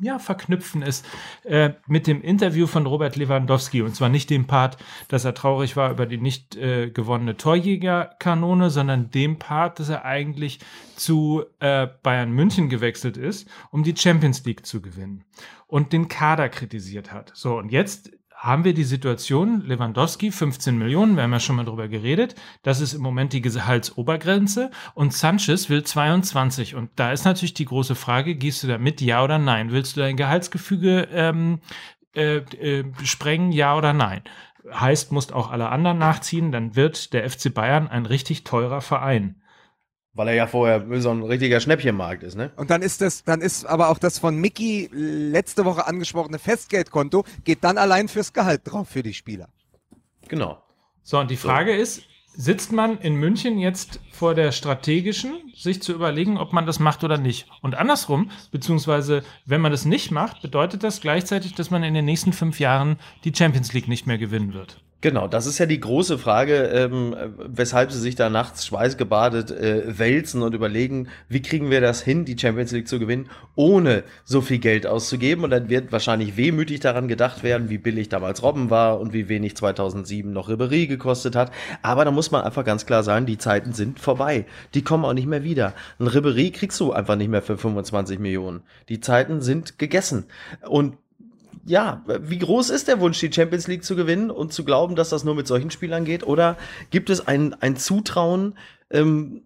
[0.00, 1.04] ja, verknüpfen ist
[1.42, 3.82] äh, mit dem Interview von Robert Lewandowski.
[3.82, 4.76] Und zwar nicht dem Part,
[5.08, 10.04] dass er traurig war über die nicht äh, gewonnene Torjägerkanone, sondern dem Part, dass er
[10.04, 10.60] eigentlich
[10.94, 15.24] zu äh, Bayern München gewechselt ist, um die Champions League zu gewinnen
[15.68, 17.30] und den Kader kritisiert hat.
[17.34, 21.64] So, und jetzt haben wir die Situation, Lewandowski 15 Millionen, wir haben ja schon mal
[21.64, 27.24] drüber geredet, das ist im Moment die Gehaltsobergrenze und Sanchez will 22 und da ist
[27.24, 29.72] natürlich die große Frage, gehst du da mit, ja oder nein?
[29.72, 31.60] Willst du dein Gehaltsgefüge ähm,
[32.14, 34.22] äh, äh, sprengen, ja oder nein?
[34.72, 39.42] Heißt, musst auch alle anderen nachziehen, dann wird der FC Bayern ein richtig teurer Verein.
[40.18, 42.50] Weil er ja vorher so ein richtiger Schnäppchenmarkt ist, ne?
[42.56, 47.22] Und dann ist das, dann ist aber auch das von Mickey letzte Woche angesprochene Festgeldkonto,
[47.44, 49.48] geht dann allein fürs Gehalt drauf für die Spieler.
[50.26, 50.60] Genau.
[51.04, 51.80] So, und die Frage so.
[51.80, 52.02] ist,
[52.34, 57.04] sitzt man in München jetzt vor der strategischen, sich zu überlegen, ob man das macht
[57.04, 57.46] oder nicht.
[57.62, 62.04] Und andersrum, beziehungsweise wenn man das nicht macht, bedeutet das gleichzeitig, dass man in den
[62.04, 64.82] nächsten fünf Jahren die Champions League nicht mehr gewinnen wird.
[65.00, 69.96] Genau, das ist ja die große Frage, ähm, weshalb sie sich da nachts schweißgebadet äh,
[69.96, 74.40] wälzen und überlegen, wie kriegen wir das hin, die Champions League zu gewinnen, ohne so
[74.40, 75.44] viel Geld auszugeben.
[75.44, 79.28] Und dann wird wahrscheinlich wehmütig daran gedacht werden, wie billig damals Robben war und wie
[79.28, 81.52] wenig 2007 noch Ribery gekostet hat.
[81.80, 84.46] Aber da muss man einfach ganz klar sagen, die Zeiten sind vorbei.
[84.74, 85.74] Die kommen auch nicht mehr wieder.
[86.00, 88.62] Ein Ribery kriegst du einfach nicht mehr für 25 Millionen.
[88.88, 90.24] Die Zeiten sind gegessen.
[90.68, 90.96] Und
[91.64, 95.10] ja, wie groß ist der Wunsch, die Champions League zu gewinnen und zu glauben, dass
[95.10, 96.26] das nur mit solchen Spielern geht?
[96.26, 96.56] Oder
[96.90, 98.54] gibt es ein, ein Zutrauen
[98.90, 99.42] ähm,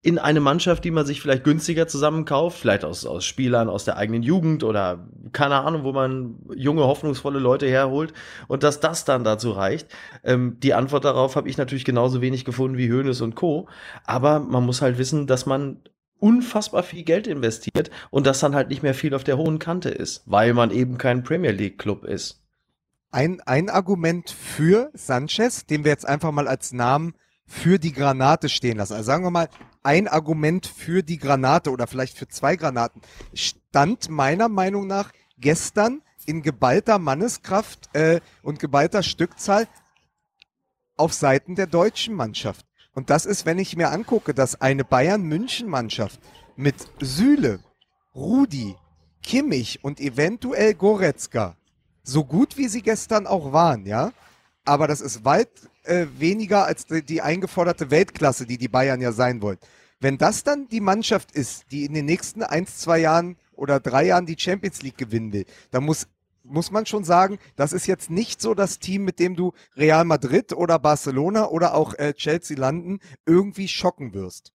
[0.00, 3.96] in eine Mannschaft, die man sich vielleicht günstiger zusammenkauft, vielleicht aus, aus Spielern aus der
[3.96, 8.12] eigenen Jugend oder keine Ahnung, wo man junge, hoffnungsvolle Leute herholt
[8.46, 9.88] und dass das dann dazu reicht?
[10.22, 13.68] Ähm, die Antwort darauf habe ich natürlich genauso wenig gefunden wie Hoeneß und Co.
[14.04, 15.80] Aber man muss halt wissen, dass man
[16.18, 19.90] unfassbar viel Geld investiert und das dann halt nicht mehr viel auf der hohen Kante
[19.90, 22.42] ist, weil man eben kein Premier League Club ist.
[23.10, 27.14] Ein, ein Argument für Sanchez, den wir jetzt einfach mal als Namen
[27.46, 28.92] für die Granate stehen lassen.
[28.92, 29.48] Also sagen wir mal,
[29.82, 33.00] ein Argument für die Granate oder vielleicht für zwei Granaten
[33.32, 39.66] stand meiner Meinung nach gestern in geballter Manneskraft äh, und geballter Stückzahl
[40.98, 42.67] auf Seiten der deutschen Mannschaft.
[42.98, 46.18] Und das ist, wenn ich mir angucke, dass eine Bayern-München-Mannschaft
[46.56, 47.60] mit Süle,
[48.12, 48.74] Rudi,
[49.22, 51.54] Kimmich und eventuell Goretzka,
[52.02, 54.10] so gut wie sie gestern auch waren, ja,
[54.64, 55.48] aber das ist weit
[55.84, 59.58] äh, weniger als die, die eingeforderte Weltklasse, die die Bayern ja sein wollen.
[60.00, 64.06] Wenn das dann die Mannschaft ist, die in den nächsten ein, zwei Jahren oder drei
[64.06, 66.08] Jahren die Champions League gewinnen will, dann muss
[66.48, 70.04] muss man schon sagen, das ist jetzt nicht so das Team, mit dem du Real
[70.04, 74.52] Madrid oder Barcelona oder auch äh, Chelsea landen irgendwie schocken wirst.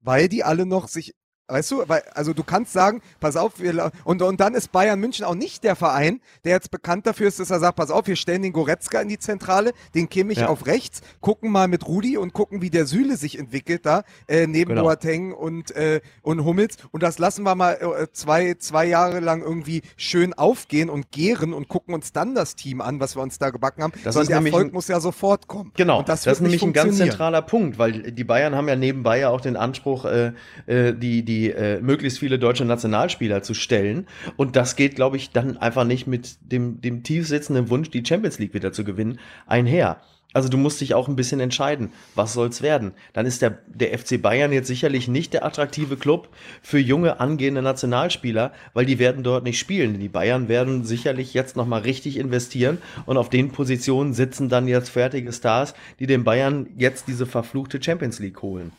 [0.00, 1.14] Weil die alle noch sich
[1.50, 5.00] Weißt du, weil, also du kannst sagen, pass auf, wir, und, und dann ist Bayern
[5.00, 8.06] München auch nicht der Verein, der jetzt bekannt dafür ist, dass er sagt, pass auf,
[8.06, 10.48] wir stellen den Goretzka in die Zentrale, den Kimmich ja.
[10.48, 14.46] auf rechts, gucken mal mit Rudi und gucken, wie der Süle sich entwickelt da, äh,
[14.46, 14.82] neben genau.
[14.82, 16.76] Boateng und, äh, und Hummels.
[16.92, 21.52] Und das lassen wir mal äh, zwei, zwei Jahre lang irgendwie schön aufgehen und gären
[21.52, 23.92] und gucken uns dann das Team an, was wir uns da gebacken haben.
[24.04, 25.72] Das der Erfolg muss ja sofort kommen.
[25.76, 29.20] Genau, das, das ist nämlich ein ganz zentraler Punkt, weil die Bayern haben ja nebenbei
[29.20, 30.32] ja auch den Anspruch, äh,
[30.66, 34.06] äh die, die äh, möglichst viele deutsche Nationalspieler zu stellen.
[34.36, 38.04] Und das geht, glaube ich, dann einfach nicht mit dem, dem tief sitzenden Wunsch, die
[38.04, 40.00] Champions League wieder zu gewinnen, einher.
[40.32, 42.92] Also du musst dich auch ein bisschen entscheiden, was soll's werden.
[43.14, 46.28] Dann ist der, der FC Bayern jetzt sicherlich nicht der attraktive Club
[46.62, 49.98] für junge angehende Nationalspieler, weil die werden dort nicht spielen.
[49.98, 54.90] Die Bayern werden sicherlich jetzt nochmal richtig investieren und auf den Positionen sitzen dann jetzt
[54.90, 58.70] fertige Stars, die den Bayern jetzt diese verfluchte Champions League holen.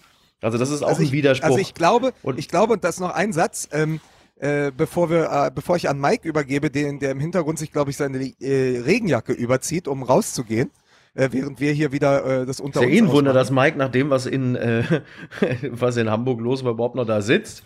[0.41, 1.47] Also das ist auch also ich, ein Widerspruch.
[1.47, 3.99] Also ich glaube, und ich glaube, und das ist noch ein Satz, ähm,
[4.39, 7.91] äh, bevor wir, äh, bevor ich an Mike übergebe, den, der im Hintergrund sich, glaube
[7.91, 10.71] ich, seine äh, Regenjacke überzieht, um rauszugehen.
[11.13, 13.77] Äh, während wir hier wieder äh, das unter ist ja eh ein Wunder, dass Mike
[13.77, 15.01] nach dem, was in, äh,
[15.71, 17.63] was in Hamburg los war, überhaupt noch da sitzt.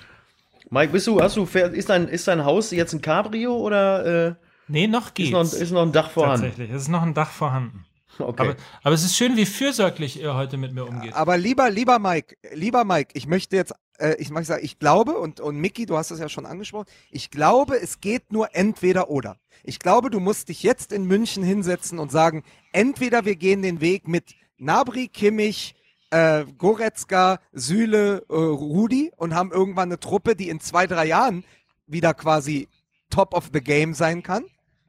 [0.69, 4.27] Mike, bist du, hast du, ist dein, ist dein Haus jetzt ein Cabrio oder?
[4.27, 4.35] Äh,
[4.67, 5.29] nee, noch geht's.
[5.29, 6.47] Ist noch, ist noch ein Dach vorhanden?
[6.47, 7.85] Tatsächlich, es ist noch ein Dach vorhanden.
[8.17, 8.41] Okay.
[8.41, 11.13] Aber, aber, es ist schön, wie fürsorglich ihr heute mit mir umgeht.
[11.13, 15.17] Aber lieber, lieber Mike, lieber Mike, ich möchte jetzt, äh, ich möchte sagen, ich glaube,
[15.17, 19.09] und, und Mickey, du hast das ja schon angesprochen, ich glaube, es geht nur entweder
[19.09, 19.37] oder.
[19.63, 23.81] Ich glaube, du musst dich jetzt in München hinsetzen und sagen, entweder wir gehen den
[23.81, 25.75] Weg mit Nabri, Kimmich,
[26.11, 31.43] äh, Goretzka, Süle, äh, Rudi und haben irgendwann eine Truppe, die in zwei, drei Jahren
[31.87, 32.67] wieder quasi
[33.09, 34.45] top of the game sein kann.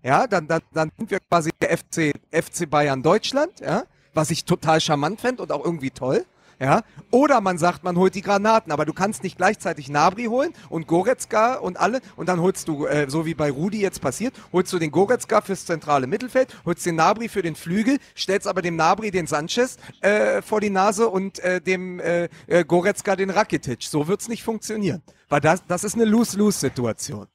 [0.07, 3.83] Ja, dann, dann, dann sind wir quasi der FC, FC Bayern Deutschland, ja,
[4.14, 6.25] was ich total charmant fände und auch irgendwie toll.
[6.61, 6.85] Ja?
[7.11, 10.87] Oder man sagt, man holt die Granaten, aber du kannst nicht gleichzeitig Nabri holen und
[10.87, 14.73] Goretzka und alle und dann holst du, äh, so wie bei Rudi jetzt passiert, holst
[14.73, 18.77] du den Goretzka fürs zentrale Mittelfeld, holst den Nabri für den Flügel, stellst aber dem
[18.77, 23.83] Nabri den Sanchez äh, vor die Nase und äh, dem äh, äh, Goretzka den Rakitic.
[23.83, 25.03] So wird's nicht funktionieren.
[25.29, 27.27] Weil das, das ist eine Lose-Lose-Situation.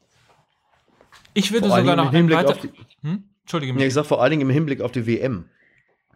[1.34, 2.50] Ich würde Vor sogar noch im einen Hinblick weiter...
[2.52, 2.72] auf die-
[3.08, 3.24] Hm?
[3.42, 3.86] Entschuldige Ja, mich.
[3.88, 5.46] ich sag vor allen Dingen im Hinblick auf die WM.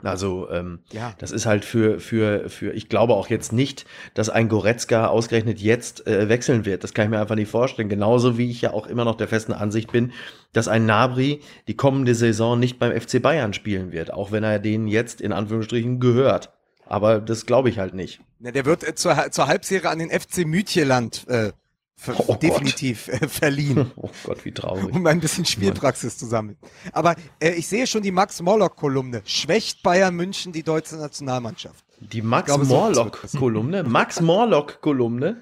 [0.04, 1.14] Also, ähm, Ja.
[1.20, 5.60] das ist halt für, für, für, ich glaube auch jetzt nicht, dass ein Goretzka ausgerechnet
[5.60, 6.84] jetzt äh, wechseln wird.
[6.84, 7.90] Das kann ich mir einfach nicht vorstellen.
[7.90, 10.12] Genauso wie ich ja auch immer noch der festen Ansicht bin,
[10.54, 14.60] dass ein Nabri die kommende Saison nicht beim FC Bayern spielen wird, auch wenn er
[14.60, 16.52] denen jetzt in Anführungsstrichen gehört.
[16.86, 18.20] Aber das glaube ich halt nicht.
[18.40, 21.52] Na, der wird äh, zur, zur Halbserie an den FC Mütjeland äh,
[21.98, 22.44] ver Oh Gott.
[22.44, 23.92] definitiv äh, verliehen.
[23.96, 24.94] Oh Gott, wie traurig.
[24.94, 26.58] um ein bisschen Spielpraxis zu sammeln.
[26.92, 29.22] Aber äh, ich sehe schon die Max Morlock-Kolumne.
[29.26, 31.84] Schwächt Bayern München die deutsche Nationalmannschaft.
[32.00, 33.84] Die Max Morlock-Kolumne?
[33.84, 35.38] Max Morlock-Kolumne?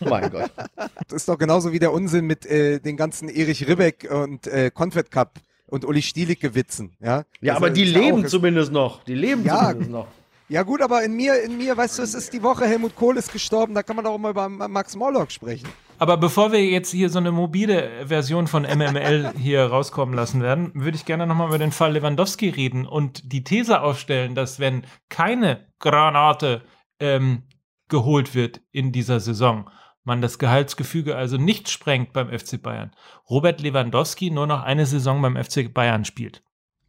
[0.00, 0.50] mein Gott.
[1.08, 4.70] Das ist doch genauso wie der Unsinn mit äh, den ganzen Erich Ribbeck und äh,
[4.70, 5.34] Confed Cup
[5.66, 6.96] und Uli Stielicke Witzen.
[7.00, 9.04] Ja, Ja, aber die leben zumindest noch.
[9.04, 9.60] Die leben Ja.
[9.68, 10.06] zumindest noch.
[10.48, 13.16] Ja gut, aber in mir, in mir, weißt du, es ist die Woche, Helmut Kohl
[13.16, 15.68] ist gestorben, da kann man doch auch mal über Max Morlock sprechen.
[16.02, 20.72] Aber bevor wir jetzt hier so eine mobile Version von MML hier rauskommen lassen werden,
[20.74, 24.82] würde ich gerne nochmal über den Fall Lewandowski reden und die These aufstellen, dass wenn
[25.10, 26.62] keine Granate
[26.98, 27.44] ähm,
[27.86, 29.70] geholt wird in dieser Saison,
[30.02, 32.90] man das Gehaltsgefüge also nicht sprengt beim FC Bayern,
[33.30, 36.42] Robert Lewandowski nur noch eine Saison beim FC Bayern spielt.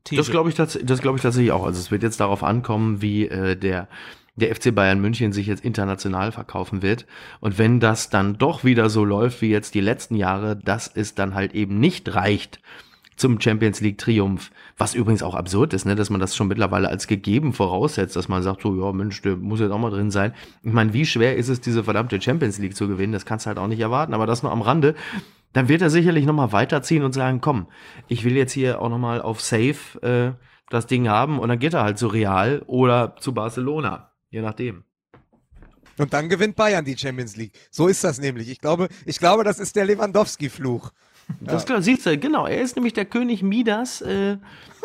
[0.05, 0.21] These.
[0.21, 1.67] Das glaube ich, glaub ich tatsächlich auch.
[1.67, 3.89] Also es wird jetzt darauf ankommen, wie äh, der,
[4.35, 7.05] der FC Bayern München sich jetzt international verkaufen wird.
[7.39, 11.13] Und wenn das dann doch wieder so läuft wie jetzt die letzten Jahre, dass es
[11.15, 12.59] dann halt eben nicht reicht
[13.15, 16.89] zum Champions League Triumph, was übrigens auch absurd ist, ne, dass man das schon mittlerweile
[16.89, 20.09] als gegeben voraussetzt, dass man sagt, so, ja, Mensch, der muss jetzt auch mal drin
[20.09, 20.33] sein.
[20.63, 23.13] Ich meine, wie schwer ist es, diese verdammte Champions League zu gewinnen?
[23.13, 24.95] Das kannst du halt auch nicht erwarten, aber das nur am Rande.
[25.53, 27.67] Dann wird er sicherlich nochmal weiterziehen und sagen, komm,
[28.07, 30.31] ich will jetzt hier auch nochmal auf Safe äh,
[30.69, 34.83] das Ding haben und dann geht er halt zu Real oder zu Barcelona, je nachdem.
[35.99, 37.53] Und dann gewinnt Bayern die Champions League.
[37.69, 38.49] So ist das nämlich.
[38.49, 40.91] Ich glaube, ich glaube, das ist der Lewandowski-Fluch.
[41.39, 42.47] Das ist klar, siehst du, genau.
[42.47, 44.37] Er ist nämlich der König Midas äh,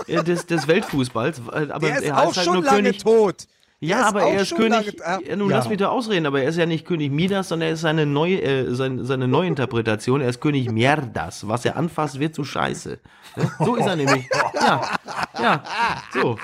[0.06, 1.40] äh, des, des Weltfußballs.
[1.50, 3.02] äh, Aber Der ist er auch heißt halt schon nur lange König.
[3.02, 3.46] tot.
[3.80, 4.98] Ja, ist aber er ist König.
[4.98, 5.56] lange- ja, nun ja.
[5.56, 8.04] lass mich da ausreden, aber er ist ja nicht König Midas, sondern er ist seine
[8.06, 10.20] neue, äh, seine, seine Neuinterpretation.
[10.20, 11.48] Er ist König Mierdas.
[11.48, 12.98] Was er anfasst, wird zu scheiße.
[13.61, 14.28] So ist er nämlich.
[14.54, 14.90] Ja,
[15.40, 15.64] ja,
[16.12, 16.37] so.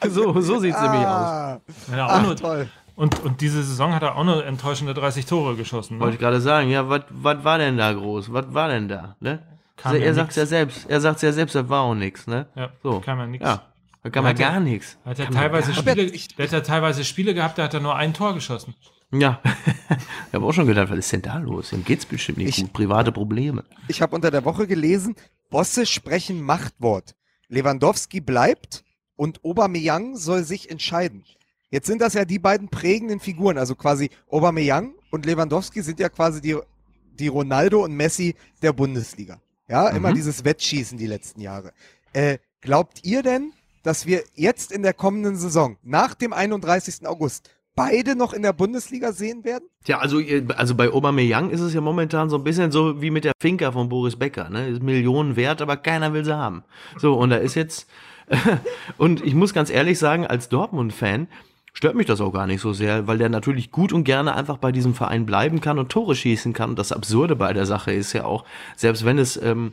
[0.10, 1.06] So, so sieht's nämlich aus.
[1.06, 2.68] Ah, Ja, auch ach, nur, toll.
[2.96, 5.98] und, und diese Saison hat er auch nur enttäuschende 30 Tore geschossen.
[5.98, 6.14] Wollte Ne?
[6.14, 8.32] ich gerade sagen, ja, was war denn da groß?
[8.32, 9.16] Was war denn da?
[9.20, 9.40] Ne?
[9.76, 12.26] Kam Also, ja er sagt ja selbst, er sagt ja selbst, das war auch nichts,
[12.26, 12.46] ne?
[12.56, 13.00] Ja, So.
[13.00, 13.44] kam ja nix.
[13.44, 13.62] Ja,
[14.02, 14.98] da kann man Hat er- gar nichts.
[15.04, 17.74] Hat er Kann man teilweise gar- Spiele, der hat ja teilweise Spiele gehabt, da hat
[17.74, 18.74] er nur ein Tor geschossen.
[19.12, 19.40] Ja.
[20.28, 21.72] ich habe auch schon gedacht, was ist denn da los?
[21.72, 22.72] Ihm geht's bestimmt nicht Ich- gut.
[22.72, 23.64] Private Probleme.
[23.88, 25.14] Ich habe unter der Woche gelesen,
[25.50, 27.14] Bosse sprechen Machtwort.
[27.48, 28.84] Lewandowski bleibt
[29.18, 31.24] und Aubameyang soll sich entscheiden.
[31.70, 36.08] Jetzt sind das ja die beiden prägenden Figuren, also quasi Aubameyang und Lewandowski sind ja
[36.08, 36.56] quasi die,
[37.18, 39.40] die Ronaldo und Messi der Bundesliga.
[39.68, 41.72] Ja, immer dieses Wettschießen die letzten Jahre.
[42.14, 43.52] Äh, glaubt ihr denn,
[43.82, 47.06] dass wir jetzt in der kommenden Saison, nach dem 31.
[47.06, 49.68] August, beide noch in der Bundesliga sehen werden?
[49.84, 50.20] Tja, also,
[50.56, 53.72] also bei Aubameyang ist es ja momentan so ein bisschen so wie mit der Finca
[53.72, 54.68] von Boris Becker, ne?
[54.68, 56.64] Ist Millionen wert, aber keiner will sie haben.
[56.96, 57.86] So, und da ist jetzt,
[58.98, 61.28] und ich muss ganz ehrlich sagen, als Dortmund-Fan
[61.72, 64.58] stört mich das auch gar nicht so sehr, weil der natürlich gut und gerne einfach
[64.58, 66.70] bei diesem Verein bleiben kann und Tore schießen kann.
[66.70, 68.44] Und das Absurde bei der Sache ist ja auch,
[68.76, 69.72] selbst wenn es, ähm,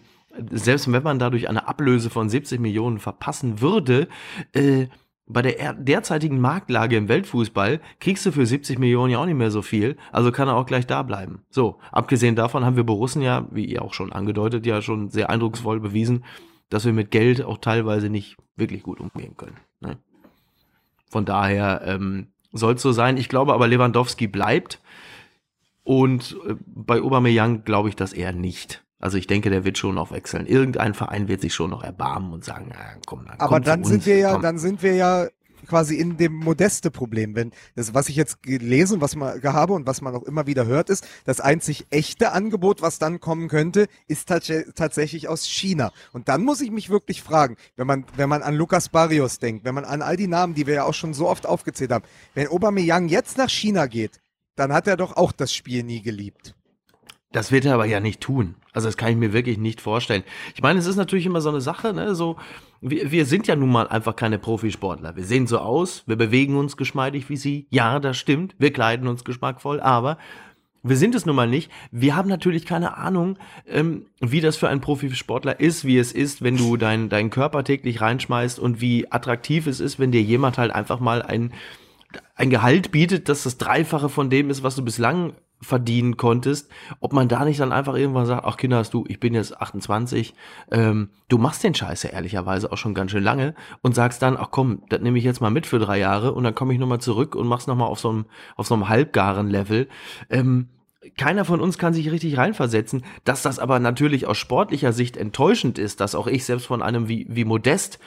[0.52, 4.08] selbst wenn man dadurch eine Ablöse von 70 Millionen verpassen würde,
[4.54, 4.88] äh,
[5.28, 9.38] bei der er- derzeitigen Marktlage im Weltfußball kriegst du für 70 Millionen ja auch nicht
[9.38, 11.42] mehr so viel, also kann er auch gleich da bleiben.
[11.50, 15.30] So, abgesehen davon haben wir Borussen ja, wie ihr auch schon angedeutet, ja schon sehr
[15.32, 16.24] eindrucksvoll bewiesen,
[16.70, 19.58] dass wir mit Geld auch teilweise nicht wirklich gut umgehen können.
[19.80, 19.98] Ne?
[21.10, 23.18] Von daher ähm, soll es so sein.
[23.18, 24.82] Ich glaube aber, Lewandowski bleibt
[25.84, 28.84] und äh, bei Aubameyang glaube ich das eher nicht.
[29.00, 30.48] Also ich denke, der wird schon noch wechseln.
[30.48, 33.98] Irgendein Verein wird sich schon noch erbarmen und sagen, na, komm, dann Aber dann sind
[33.98, 34.42] uns, wir ja, komm.
[34.42, 35.28] dann sind wir ja
[35.66, 37.36] quasi in dem modeste Problem.
[37.36, 40.66] Wenn das, was ich jetzt gelesen, was man habe und was man auch immer wieder
[40.66, 45.92] hört, ist, das einzig echte Angebot, was dann kommen könnte, ist tats tatsächlich aus China.
[46.14, 49.66] Und dann muss ich mich wirklich fragen, wenn man, wenn man an Lucas Barrios denkt,
[49.66, 52.06] wenn man an all die Namen, die wir ja auch schon so oft aufgezählt haben,
[52.34, 54.22] wenn Aubameyang jetzt nach China geht,
[54.56, 56.56] dann hat er doch auch das Spiel nie geliebt.
[57.36, 58.56] Das wird er aber ja nicht tun.
[58.72, 60.24] Also das kann ich mir wirklich nicht vorstellen.
[60.54, 62.16] Ich meine, es ist natürlich immer so eine Sache, ne?
[62.16, 62.38] So,
[62.80, 65.18] wir, wir sind ja nun mal einfach keine Profisportler.
[65.18, 67.68] Wir sehen so aus, wir bewegen uns geschmeidig wie sie.
[67.72, 68.56] Ja, das stimmt.
[68.58, 70.18] Wir kleiden uns geschmackvoll, aber
[70.82, 71.70] wir sind es nun mal nicht.
[71.92, 76.42] Wir haben natürlich keine Ahnung, ähm, wie das für einen Profisportler ist, wie es ist,
[76.42, 80.58] wenn du deinen deinen Körper täglich reinschmeißt und wie attraktiv es ist, wenn dir jemand
[80.58, 81.52] halt einfach mal ein,
[82.36, 87.14] ein Gehalt bietet, das das Dreifache von dem ist, was du bislang verdienen konntest, ob
[87.14, 90.34] man da nicht dann einfach irgendwann sagt, ach Kinder, hast du, ich bin jetzt 28,
[90.72, 94.38] ähm, du machst den Scheiß ja ehrlicherweise auch schon ganz schön lange und sagst dann,
[94.38, 96.80] ach komm, das nehme ich jetzt mal mit für drei Jahre und dann komme ich
[96.80, 99.88] nochmal zurück und mach's nochmal auf so einem, auf so einem halbgaren Level.
[100.30, 100.70] Ähm,
[101.18, 105.78] keiner von uns kann sich richtig reinversetzen, dass das aber natürlich aus sportlicher Sicht enttäuschend
[105.78, 108.00] ist, dass auch ich selbst von einem wie, wie Modest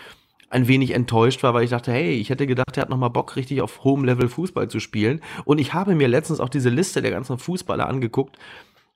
[0.51, 3.37] ein wenig enttäuscht war, weil ich dachte, hey, ich hätte gedacht, er hat nochmal Bock,
[3.37, 5.21] richtig auf hohem Level Fußball zu spielen.
[5.45, 8.39] Und ich habe mir letztens auch diese Liste der ganzen Fußballer angeguckt,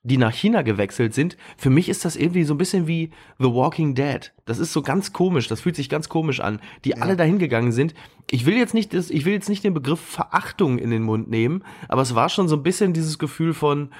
[0.04, 1.36] die nach China gewechselt sind.
[1.56, 4.32] Für mich ist das irgendwie so ein bisschen wie The Walking Dead.
[4.44, 6.96] Das ist so ganz komisch, das fühlt sich ganz komisch an, die ja.
[6.96, 7.94] alle dahin gegangen sind.
[8.30, 11.30] Ich will jetzt nicht das, ich will jetzt nicht den Begriff Verachtung in den Mund
[11.30, 13.90] nehmen, aber es war schon so ein bisschen dieses Gefühl von,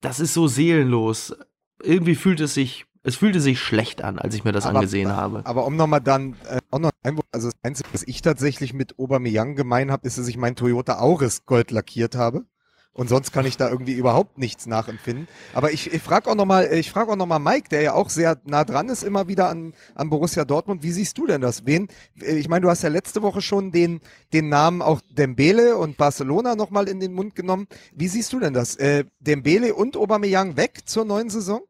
[0.00, 1.36] das ist so seelenlos.
[1.82, 5.10] Irgendwie fühlt es sich es fühlte sich schlecht an, als ich mir das aber, angesehen
[5.10, 5.42] habe.
[5.44, 8.98] Aber um nochmal dann äh, auch noch ein, also das Einzige, was ich tatsächlich mit
[8.98, 12.44] Aubameyang gemein habe, ist, dass ich meinen Toyota Auris gold lackiert habe.
[12.98, 15.28] Und sonst kann ich da irgendwie überhaupt nichts nachempfinden.
[15.54, 18.10] Aber ich, ich frage auch nochmal, ich frage auch noch mal Mike, der ja auch
[18.10, 20.82] sehr nah dran ist, immer wieder an, an Borussia Dortmund.
[20.82, 21.64] Wie siehst du denn das?
[21.64, 24.00] Wen, ich meine, du hast ja letzte Woche schon den,
[24.32, 27.68] den Namen auch Dembele und Barcelona nochmal in den Mund genommen.
[27.94, 28.74] Wie siehst du denn das?
[28.74, 31.60] Äh, Dembele und Aubameyang weg zur neuen Saison?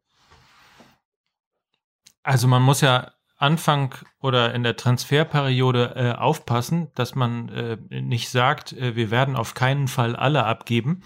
[2.23, 8.31] Also man muss ja Anfang oder in der Transferperiode äh, aufpassen, dass man äh, nicht
[8.31, 11.03] sagt, äh, wir werden auf keinen Fall alle abgeben.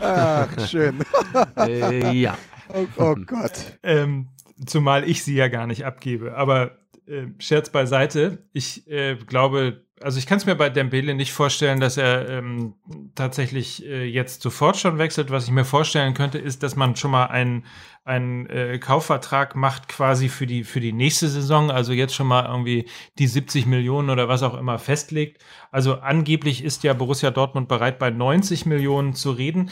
[0.00, 1.00] Ach, schön.
[1.56, 2.36] Äh, ja.
[2.68, 3.78] Oh, oh Gott.
[3.82, 4.28] Ähm,
[4.66, 6.36] zumal ich sie ja gar nicht abgebe.
[6.36, 11.32] Aber äh, Scherz beiseite, ich äh, glaube, also ich kann es mir bei Dembele nicht
[11.32, 12.74] vorstellen, dass er ähm,
[13.14, 15.30] tatsächlich äh, jetzt sofort schon wechselt.
[15.30, 17.64] Was ich mir vorstellen könnte, ist, dass man schon mal einen,
[18.04, 22.44] einen äh, Kaufvertrag macht quasi für die, für die nächste Saison, also jetzt schon mal
[22.44, 22.86] irgendwie
[23.18, 25.42] die 70 Millionen oder was auch immer festlegt.
[25.70, 29.70] Also angeblich ist ja Borussia Dortmund bereit, bei 90 Millionen zu reden.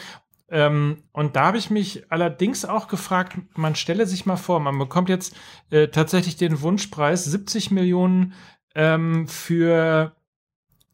[0.49, 4.79] Ähm, und da habe ich mich allerdings auch gefragt, man stelle sich mal vor, man
[4.79, 5.37] bekommt jetzt
[5.69, 8.33] äh, tatsächlich den Wunschpreis 70 Millionen
[8.75, 10.17] ähm, für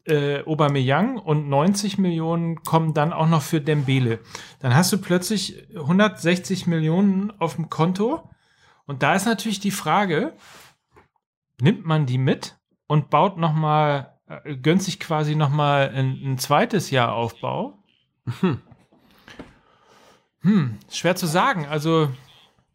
[0.09, 4.19] äh, Aubameyang und 90 Millionen kommen dann auch noch für Dembele.
[4.59, 8.29] Dann hast du plötzlich 160 Millionen auf dem Konto
[8.85, 10.33] und da ist natürlich die Frage,
[11.61, 16.19] nimmt man die mit und baut noch mal, äh, gönnt sich quasi noch mal ein,
[16.23, 17.77] ein zweites Jahr Aufbau?
[18.41, 18.61] Hm.
[20.41, 21.65] Hm, schwer zu sagen.
[21.65, 22.09] Also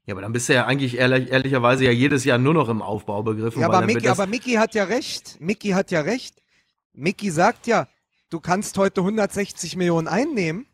[0.06, 2.82] ja, aber dann bist du ja eigentlich ehrlich, ehrlicherweise ja jedes Jahr nur noch im
[2.82, 3.60] Aufbau begriffen.
[3.60, 5.40] Ja, aber, Mickey, aber Mickey hat ja recht.
[5.40, 6.42] Mickey hat ja recht.
[6.94, 7.88] Mickey sagt ja,
[8.30, 10.66] du kannst heute 160 Millionen einnehmen,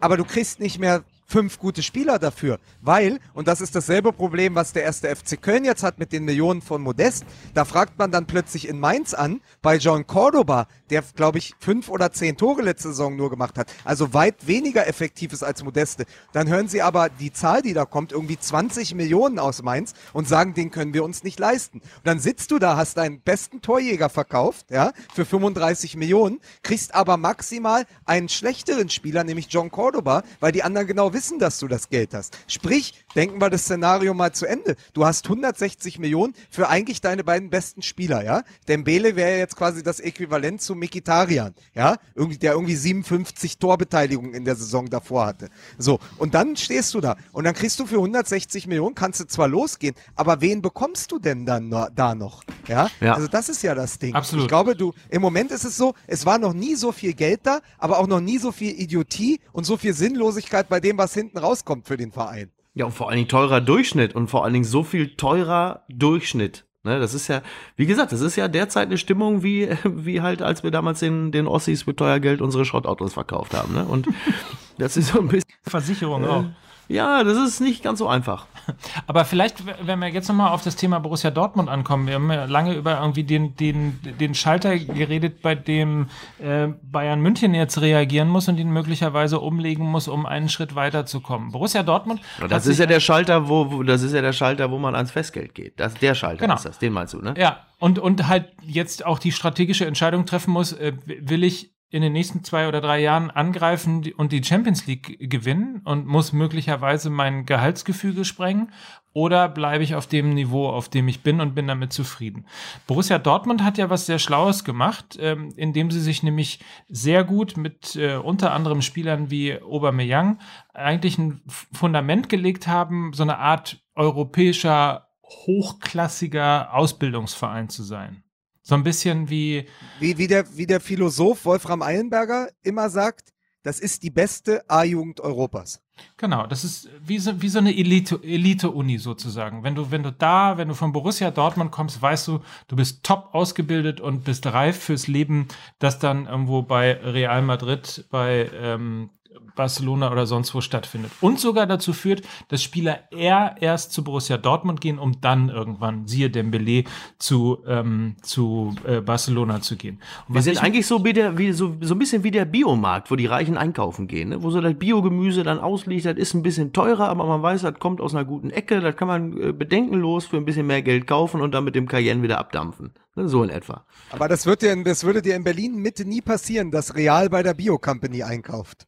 [0.00, 2.58] aber du kriegst nicht mehr fünf gute Spieler dafür.
[2.80, 6.24] Weil, und das ist dasselbe Problem, was der erste FC Köln jetzt hat mit den
[6.24, 11.04] Millionen von Modest, da fragt man dann plötzlich in Mainz an, bei John Cordoba, der,
[11.14, 15.34] glaube ich, fünf oder zehn Tore letzte Saison nur gemacht hat, also weit weniger effektiv
[15.34, 16.06] ist als Modeste.
[16.32, 20.26] Dann hören sie aber die Zahl, die da kommt, irgendwie 20 Millionen aus Mainz und
[20.26, 21.80] sagen, den können wir uns nicht leisten.
[21.80, 26.94] Und dann sitzt du da, hast deinen besten Torjäger verkauft, ja, für 35 Millionen, kriegst
[26.94, 31.58] aber maximal einen schlechteren Spieler, nämlich John Cordoba, weil die anderen genau wissen, wissen, dass
[31.58, 32.38] du das Geld hast.
[32.46, 34.76] Sprich, denken wir das Szenario mal zu Ende.
[34.92, 38.42] Du hast 160 Millionen für eigentlich deine beiden besten Spieler, ja?
[38.68, 41.96] Dembele wäre jetzt quasi das Äquivalent zu Mikitarian, ja?
[42.14, 45.48] Irgendwie, der irgendwie 57 Torbeteiligungen in der Saison davor hatte.
[45.76, 45.98] So.
[46.18, 47.16] Und dann stehst du da.
[47.32, 51.18] Und dann kriegst du für 160 Millionen, kannst du zwar losgehen, aber wen bekommst du
[51.18, 52.44] denn dann da noch?
[52.68, 52.88] Ja?
[53.00, 53.14] ja?
[53.14, 54.14] Also das ist ja das Ding.
[54.14, 54.44] Absolut.
[54.44, 57.40] Ich glaube, du, im Moment ist es so, es war noch nie so viel Geld
[57.42, 61.08] da, aber auch noch nie so viel Idiotie und so viel Sinnlosigkeit bei dem, was
[61.08, 62.50] was hinten rauskommt für den Verein.
[62.78, 66.64] Ja, und vor allen Dingen teurer Durchschnitt und vor allen Dingen so viel teurer Durchschnitt.
[66.84, 67.42] Ne, das ist ja,
[67.74, 71.32] wie gesagt, das ist ja derzeit eine Stimmung wie, wie halt, als wir damals den,
[71.32, 73.74] den Ossis mit teuer Geld unsere Schrottautos verkauft haben.
[73.74, 73.84] Ne?
[73.84, 74.06] Und
[74.78, 75.50] das ist so ein bisschen.
[75.64, 76.44] Versicherung äh, auch.
[76.88, 78.46] Ja, das ist nicht ganz so einfach.
[79.06, 82.46] Aber vielleicht, wenn wir jetzt nochmal auf das Thema Borussia Dortmund ankommen, wir haben ja
[82.46, 88.28] lange über irgendwie den, den, den Schalter geredet, bei dem äh, Bayern München jetzt reagieren
[88.28, 91.52] muss und ihn möglicherweise umlegen muss, um einen Schritt weiterzukommen.
[91.52, 92.20] Borussia Dortmund.
[92.48, 95.10] Das ist ja der Schalter, wo, wo, das ist ja der Schalter, wo man ans
[95.10, 95.78] Festgeld geht.
[95.78, 96.54] Das, der Schalter genau.
[96.54, 97.34] ist das, den meinst du, ne?
[97.36, 102.02] Ja, und, und halt jetzt auch die strategische Entscheidung treffen muss, äh, will ich in
[102.02, 107.08] den nächsten zwei oder drei Jahren angreifen und die Champions League gewinnen und muss möglicherweise
[107.08, 108.72] mein Gehaltsgefüge sprengen?
[109.14, 112.46] Oder bleibe ich auf dem Niveau, auf dem ich bin und bin damit zufrieden?
[112.86, 117.56] Borussia Dortmund hat ja was sehr Schlaues gemacht, ähm, indem sie sich nämlich sehr gut
[117.56, 120.38] mit äh, unter anderem Spielern wie Aubameyang
[120.74, 128.22] eigentlich ein Fundament gelegt haben, so eine Art europäischer, hochklassiger Ausbildungsverein zu sein.
[128.68, 129.64] So ein bisschen wie.
[129.98, 135.20] Wie, wie, der, wie der Philosoph Wolfram Eilenberger immer sagt, das ist die beste A-Jugend
[135.20, 135.80] Europas.
[136.18, 139.64] Genau, das ist wie so, wie so eine Elite-Uni Elite sozusagen.
[139.64, 143.04] Wenn du, wenn du da, wenn du von Borussia Dortmund kommst, weißt du, du bist
[143.04, 145.48] top ausgebildet und bist reif fürs Leben,
[145.78, 149.08] das dann irgendwo bei Real Madrid, bei ähm,
[149.54, 151.10] Barcelona oder sonst wo stattfindet.
[151.20, 156.06] Und sogar dazu führt, dass Spieler eher erst zu Borussia Dortmund gehen, um dann irgendwann,
[156.06, 156.84] siehe Dembele,
[157.18, 160.00] zu, ähm, zu äh, Barcelona zu gehen.
[160.28, 163.10] Und Wir sind eigentlich so, wie der, wie, so, so ein bisschen wie der Biomarkt,
[163.10, 164.42] wo die Reichen einkaufen gehen, ne?
[164.42, 167.78] wo so das Biogemüse dann ausliegt, das ist ein bisschen teurer, aber man weiß, das
[167.78, 171.06] kommt aus einer guten Ecke, das kann man äh, bedenkenlos für ein bisschen mehr Geld
[171.06, 172.92] kaufen und dann mit dem Cayenne wieder abdampfen.
[173.18, 173.28] Ne?
[173.28, 173.84] So in etwa.
[174.10, 177.42] Aber das, wird dir, das würde dir in Berlin Mitte nie passieren, dass Real bei
[177.42, 178.86] der Bio Company einkauft.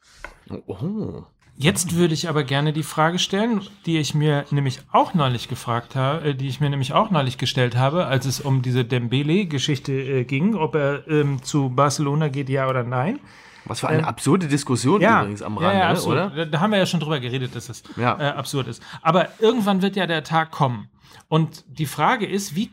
[0.67, 1.25] Oh.
[1.57, 5.95] Jetzt würde ich aber gerne die Frage stellen, die ich mir nämlich auch neulich gefragt
[5.95, 9.93] habe, äh, die ich mir nämlich auch neulich gestellt habe, als es um diese Dembele-Geschichte
[9.93, 13.19] äh, ging, ob er ähm, zu Barcelona geht, ja oder nein.
[13.67, 16.47] Was für eine ähm, absurde Diskussion ja, übrigens am Rande, ja, ja, oder?
[16.47, 18.19] Da haben wir ja schon drüber geredet, dass es ja.
[18.19, 18.83] äh, absurd ist.
[19.03, 20.89] Aber irgendwann wird ja der Tag kommen.
[21.29, 22.71] Und die Frage ist, wie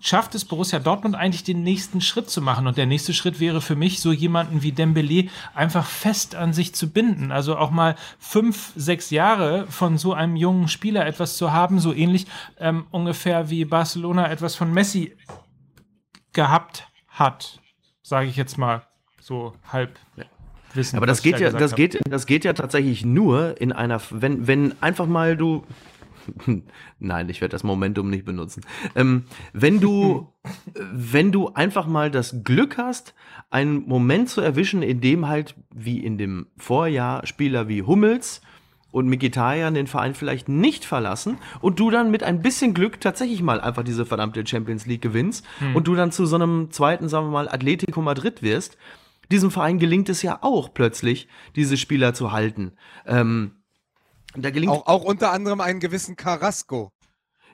[0.00, 2.66] schafft es Borussia Dortmund eigentlich den nächsten Schritt zu machen.
[2.66, 6.74] Und der nächste Schritt wäre für mich, so jemanden wie Dembele einfach fest an sich
[6.74, 7.30] zu binden.
[7.30, 11.92] Also auch mal fünf, sechs Jahre von so einem jungen Spieler etwas zu haben, so
[11.92, 12.26] ähnlich
[12.58, 15.16] ähm, ungefähr wie Barcelona etwas von Messi
[16.32, 17.60] gehabt hat,
[18.02, 18.82] sage ich jetzt mal
[19.20, 19.98] so halb.
[20.72, 24.46] Wissen, aber das geht ja, das geht, das geht ja tatsächlich nur in einer, wenn,
[24.46, 25.64] wenn einfach mal du,
[26.98, 28.62] Nein, ich werde das Momentum nicht benutzen.
[28.94, 30.32] Ähm, wenn du,
[30.74, 33.14] wenn du einfach mal das Glück hast,
[33.50, 38.40] einen Moment zu erwischen, in dem halt, wie in dem Vorjahr, Spieler wie Hummels
[38.92, 43.42] und Mikitarian den Verein vielleicht nicht verlassen und du dann mit ein bisschen Glück tatsächlich
[43.42, 45.76] mal einfach diese verdammte Champions League gewinnst hm.
[45.76, 48.76] und du dann zu so einem zweiten, sagen wir mal, Atletico Madrid wirst,
[49.30, 52.72] diesem Verein gelingt es ja auch plötzlich, diese Spieler zu halten.
[53.06, 53.52] Ähm,
[54.36, 56.92] da gelingt auch, auch unter anderem einen gewissen Carrasco.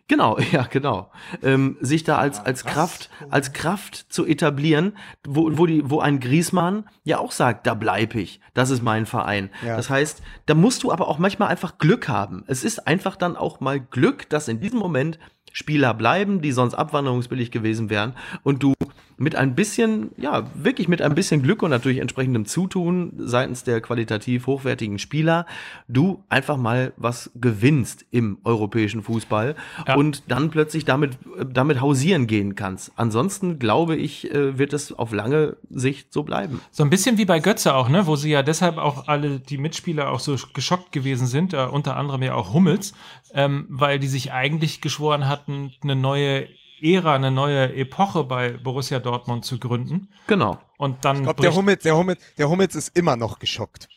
[0.08, 1.10] Genau, ja, genau.
[1.42, 4.96] Ähm, sich da als, als Kraft, als Kraft zu etablieren,
[5.26, 9.06] wo, wo, die, wo ein Griesmann ja auch sagt, da bleib ich, das ist mein
[9.06, 9.50] Verein.
[9.64, 9.76] Ja.
[9.76, 12.44] Das heißt, da musst du aber auch manchmal einfach Glück haben.
[12.46, 15.18] Es ist einfach dann auch mal Glück, dass in diesem Moment
[15.52, 18.74] Spieler bleiben, die sonst abwanderungsbillig gewesen wären und du
[19.18, 23.80] mit ein bisschen, ja, wirklich mit ein bisschen Glück und natürlich entsprechendem Zutun seitens der
[23.80, 25.46] qualitativ hochwertigen Spieler,
[25.88, 29.56] du einfach mal was gewinnst im europäischen Fußball
[29.86, 29.94] ja.
[29.96, 31.18] und dann plötzlich damit,
[31.50, 32.92] damit hausieren gehen kannst.
[32.96, 36.60] Ansonsten glaube ich, äh, wird es auf lange Sicht so bleiben.
[36.70, 39.58] So ein bisschen wie bei Götze auch, ne, wo sie ja deshalb auch alle die
[39.58, 42.92] Mitspieler auch so geschockt gewesen sind, äh, unter anderem ja auch Hummels,
[43.32, 46.48] ähm, weil die sich eigentlich geschworen hatten, eine neue
[46.80, 50.08] Ära, eine neue Epoche bei Borussia Dortmund zu gründen.
[50.26, 50.58] Genau.
[50.78, 51.18] Und dann.
[51.18, 53.88] Ich glaube, der Hummels, der, Hummels, der Hummels ist immer noch geschockt.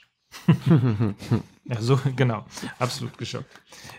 [1.70, 2.46] Ja, so, genau.
[2.80, 3.46] Absolut geschockt.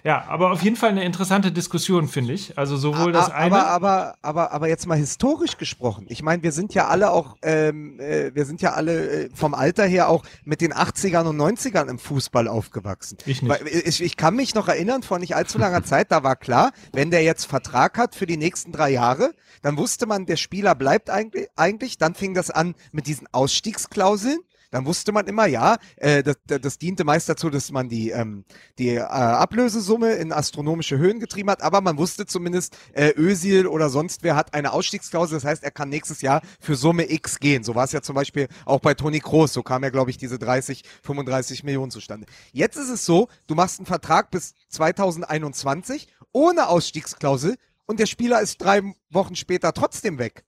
[0.03, 2.59] Ja, aber auf jeden Fall eine interessante Diskussion, finde ich.
[2.59, 3.55] Also sowohl das eine.
[3.55, 6.07] Aber, aber, aber, aber jetzt mal historisch gesprochen.
[6.09, 9.55] Ich meine, wir sind ja alle auch, ähm, äh, wir sind ja alle äh, vom
[9.55, 13.19] Alter her auch mit den 80ern und 90ern im Fußball aufgewachsen.
[13.25, 13.51] Ich nicht.
[13.51, 16.73] Weil, ich, ich kann mich noch erinnern, vor nicht allzu langer Zeit, da war klar,
[16.93, 20.75] wenn der jetzt Vertrag hat für die nächsten drei Jahre, dann wusste man, der Spieler
[20.75, 21.99] bleibt eigentlich, eigentlich.
[21.99, 24.39] Dann fing das an mit diesen Ausstiegsklauseln
[24.71, 28.45] dann wusste man immer, ja, äh, das, das diente meist dazu, dass man die, ähm,
[28.79, 33.91] die äh, Ablösesumme in astronomische Höhen getrieben hat, aber man wusste zumindest, äh, Özil oder
[33.91, 37.65] sonst wer hat eine Ausstiegsklausel, das heißt, er kann nächstes Jahr für Summe X gehen.
[37.65, 40.19] So war es ja zum Beispiel auch bei Toni Kroos, so kam ja, glaube ich,
[40.19, 42.27] diese 30, 35 Millionen zustande.
[42.53, 47.57] Jetzt ist es so, du machst einen Vertrag bis 2021 ohne Ausstiegsklausel
[47.87, 50.45] und der Spieler ist drei Wochen später trotzdem weg.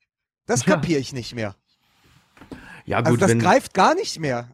[0.47, 0.75] Das ja.
[0.75, 1.57] kapiere ich nicht mehr.
[2.85, 3.23] Ja, also gut.
[3.23, 4.49] Also das wenn, greift gar nicht mehr.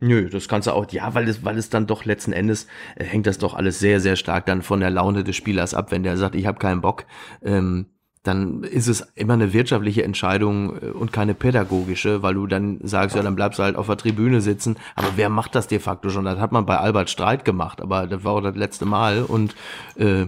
[0.00, 2.66] Nö, das kannst du auch, ja, weil es, weil es dann doch letzten Endes
[2.96, 5.92] äh, hängt das doch alles sehr, sehr stark dann von der Laune des Spielers ab.
[5.92, 7.06] Wenn der sagt, ich habe keinen Bock,
[7.40, 7.86] ähm,
[8.24, 13.14] dann ist es immer eine wirtschaftliche Entscheidung äh, und keine pädagogische, weil du dann sagst,
[13.14, 14.76] ja, dann bleibst du halt auf der Tribüne sitzen.
[14.96, 16.24] Aber wer macht das de facto schon?
[16.24, 19.54] Das hat man bei Albert Streit gemacht, aber das war auch das letzte Mal und
[19.96, 20.26] äh,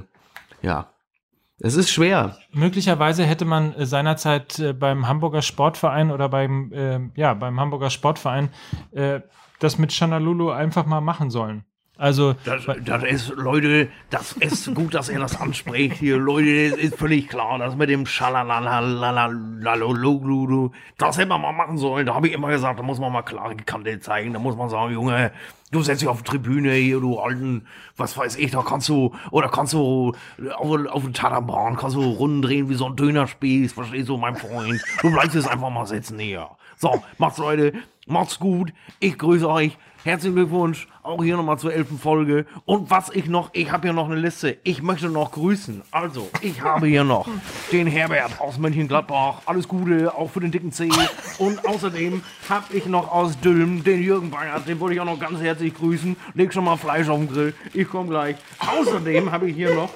[0.63, 0.93] ja,
[1.61, 2.37] Es ist schwer.
[2.53, 7.91] Möglicherweise hätte man äh, seinerzeit äh, beim Hamburger Sportverein oder beim, äh, ja, beim Hamburger
[7.91, 8.51] Sportverein
[8.93, 9.21] äh,
[9.61, 11.65] das mit Chanalulu einfach mal machen sollen.
[11.97, 16.18] Also, das, das, ist, Leute, das ist gut, dass ihr das anspricht hier.
[16.18, 22.05] Leute, das ist völlig klar, dass mit dem Schalalalalalalulu, das hätte man mal machen sollen.
[22.05, 24.32] Da habe ich immer gesagt, da muss man mal klare Kante zeigen.
[24.32, 25.30] Da muss man sagen, Junge,
[25.70, 27.64] du setzt dich auf die Tribüne hier, du alten,
[27.97, 30.16] was weiß ich, da kannst du, oder kannst du
[30.57, 34.82] auf, den Tataban, kannst du Runden drehen wie so ein Dönerspieß, verstehst du, mein Freund?
[35.01, 36.49] Du bleibst jetzt einfach mal sitzen hier.
[36.76, 37.72] So, macht's Leute,
[38.07, 38.73] macht's gut.
[39.01, 39.77] Ich grüße euch.
[40.05, 42.45] Herzlichen Glückwunsch, auch hier nochmal zur elften Folge.
[42.67, 44.59] Und was ich noch, ich habe hier noch eine Liste.
[44.63, 45.81] Ich möchte noch grüßen.
[45.91, 47.27] Also, ich habe hier noch
[47.73, 49.41] den Herbert aus Mönchengladbach.
[49.47, 50.91] Alles Gute, auch für den dicken C.
[51.39, 54.69] Und außerdem habe ich noch aus Dülmen den Jürgen Bayert.
[54.69, 56.17] Den wollte ich auch noch ganz herzlich grüßen.
[56.35, 57.55] Leg schon mal Fleisch auf den Grill.
[57.73, 58.37] Ich komme gleich.
[58.59, 59.89] Außerdem habe ich hier noch.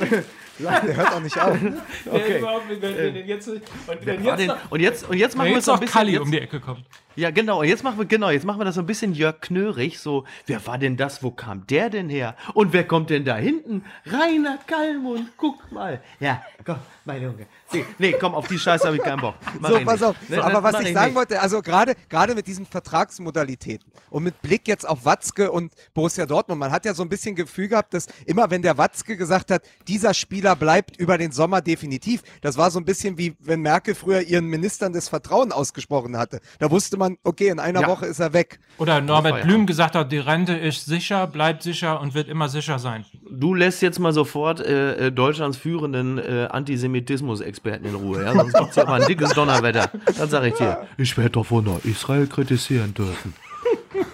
[0.58, 1.56] Der hört auch nicht auf.
[2.06, 2.42] Okay.
[2.80, 3.60] wenn jetzt, und
[4.04, 5.92] wenn den- Und jetzt, und jetzt machen wir jetzt so ein bisschen.
[5.94, 6.84] Kali jetzt, um die Ecke kommt.
[7.16, 7.60] Ja, genau.
[7.60, 9.98] Und jetzt machen wir, genau, jetzt machen wir das so ein bisschen Jörg Knörig.
[10.00, 11.22] So, wer war denn das?
[11.22, 12.36] Wo kam der denn her?
[12.54, 13.84] Und wer kommt denn da hinten?
[14.06, 16.00] Rainer Kallmund, guck mal.
[16.20, 17.46] Ja, komm, mein Junge.
[17.72, 19.34] Nee, nee komm, auf die Scheiße habe ich keinen Bock.
[19.58, 20.16] Mach So, pass auf.
[20.28, 21.16] Nee, das aber was ich ich sagen nicht.
[21.16, 26.26] wollte, also gerade gerade mit diesen Vertragsmodalitäten und mit Blick jetzt auf Watzke und Borussia
[26.26, 29.50] Dortmund, man hat ja so ein bisschen Gefühl gehabt, dass immer wenn der Watzke gesagt
[29.50, 33.60] hat, dieser Spieler bleibt über den Sommer definitiv, das war so ein bisschen wie wenn
[33.60, 36.40] Merkel früher ihren Ministern des Vertrauen ausgesprochen hatte.
[36.58, 37.88] Da wusste man, okay, in einer Ja.
[37.88, 38.60] Woche ist er weg.
[38.78, 39.44] Oder Norbert ja.
[39.44, 43.04] Blüm gesagt hat, die Rente ist sicher, bleibt sicher und wird immer sicher sein.
[43.28, 48.24] Du lässt jetzt mal sofort äh, äh, Deutschlands führenden äh, Antisemitismus-Experten in Ruhe.
[48.24, 48.32] Ja?
[48.34, 49.90] Sonst gibt's hier aber ein dickes Donnerwetter.
[50.18, 50.86] Das sage ich dir.
[50.96, 53.34] Ich werde doch wohl noch Israel kritisieren dürfen.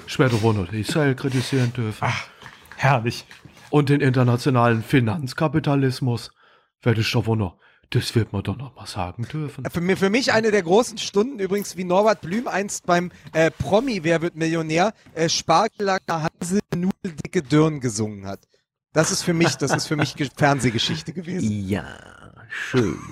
[0.06, 2.06] Ich werde doch wohl noch Israel kritisieren dürfen.
[2.76, 3.26] Herrlich.
[3.70, 6.30] Und den internationalen Finanzkapitalismus
[6.82, 7.56] werde ich doch wohl noch.
[7.90, 9.64] Das wird man doch noch mal sagen dürfen.
[9.68, 13.50] Für, mi- für mich eine der großen Stunden übrigens, wie Norbert Blüm einst beim äh,
[13.50, 18.40] Promi Wer wird Millionär äh, Spargelacker Hansel Nudeldicke Dürren gesungen hat.
[18.92, 21.50] Das ist für mich, das ist für mich Ge- Fernsehgeschichte gewesen.
[21.68, 21.84] Ja,
[22.50, 22.98] schön.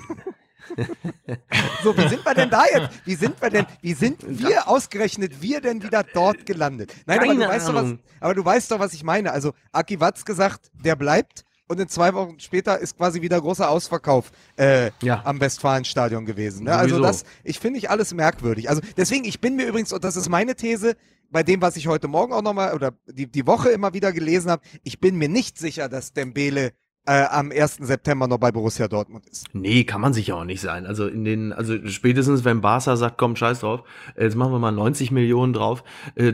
[1.83, 2.89] So, wie sind wir denn da jetzt?
[3.05, 6.93] Wie sind wir denn, wie sind wir ausgerechnet, wir denn wieder dort gelandet?
[7.07, 9.31] Nein, aber du, weißt doch, was, aber du weißt doch, was ich meine.
[9.31, 13.69] Also, Aki Watz gesagt, der bleibt und in zwei Wochen später ist quasi wieder großer
[13.69, 15.21] Ausverkauf äh, Ja.
[15.25, 16.65] am Westfalenstadion gewesen.
[16.65, 16.75] Ne?
[16.75, 18.69] Also das, ich finde ich alles merkwürdig.
[18.69, 20.95] Also deswegen, ich bin mir übrigens, und das ist meine These,
[21.31, 24.49] bei dem, was ich heute Morgen auch nochmal oder die, die Woche immer wieder gelesen
[24.49, 26.71] habe, ich bin mir nicht sicher, dass Dembele
[27.05, 27.77] äh, am 1.
[27.81, 29.47] September noch bei Borussia Dortmund ist.
[29.53, 30.85] Nee, kann man sicher auch nicht sein.
[30.85, 33.83] Also in den, also spätestens wenn Barca sagt, komm, scheiß drauf,
[34.15, 35.83] äh, jetzt machen wir mal 90 Millionen drauf,
[36.15, 36.33] äh,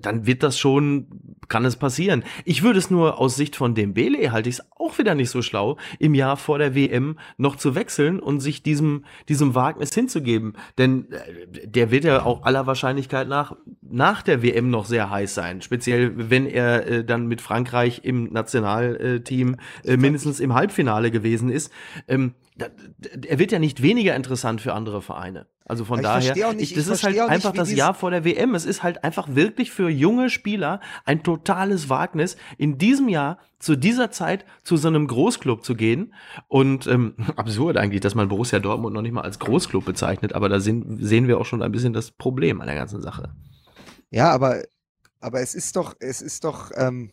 [0.00, 1.08] dann wird das schon,
[1.48, 2.24] kann es passieren.
[2.44, 5.42] Ich würde es nur aus Sicht von Dembele halte ich es auch wieder nicht so
[5.42, 10.54] schlau, im Jahr vor der WM noch zu wechseln und sich diesem, diesem Wagnis hinzugeben.
[10.78, 15.34] Denn äh, der wird ja auch aller Wahrscheinlichkeit nach, nach der WM noch sehr heiß
[15.34, 15.60] sein.
[15.60, 19.56] Speziell, wenn er äh, dann mit Frankreich im Nationalteam
[19.88, 21.72] äh, mindestens im Halbfinale gewesen ist.
[22.06, 22.66] Ähm, da,
[23.26, 25.46] er wird ja nicht weniger interessant für andere Vereine.
[25.64, 27.94] Also von Ich daher, nicht- ich, das ich ist halt nicht, einfach wie das Jahr
[27.94, 28.54] vor der WM.
[28.54, 33.76] Es ist halt einfach wirklich für junge Spieler ein totales Wagnis, in diesem Jahr zu
[33.76, 36.14] dieser Zeit zu so einem Großclub zu gehen.
[36.48, 40.48] Und ähm, absurd eigentlich, dass man Borussia Dortmund noch nicht mal als Großclub bezeichnet, aber
[40.48, 43.34] da sehen, sehen wir auch schon ein bisschen das Problem an der ganzen Sache.
[44.10, 44.62] Ja, aber,
[45.20, 47.10] aber es ist doch, es ist doch, ähm,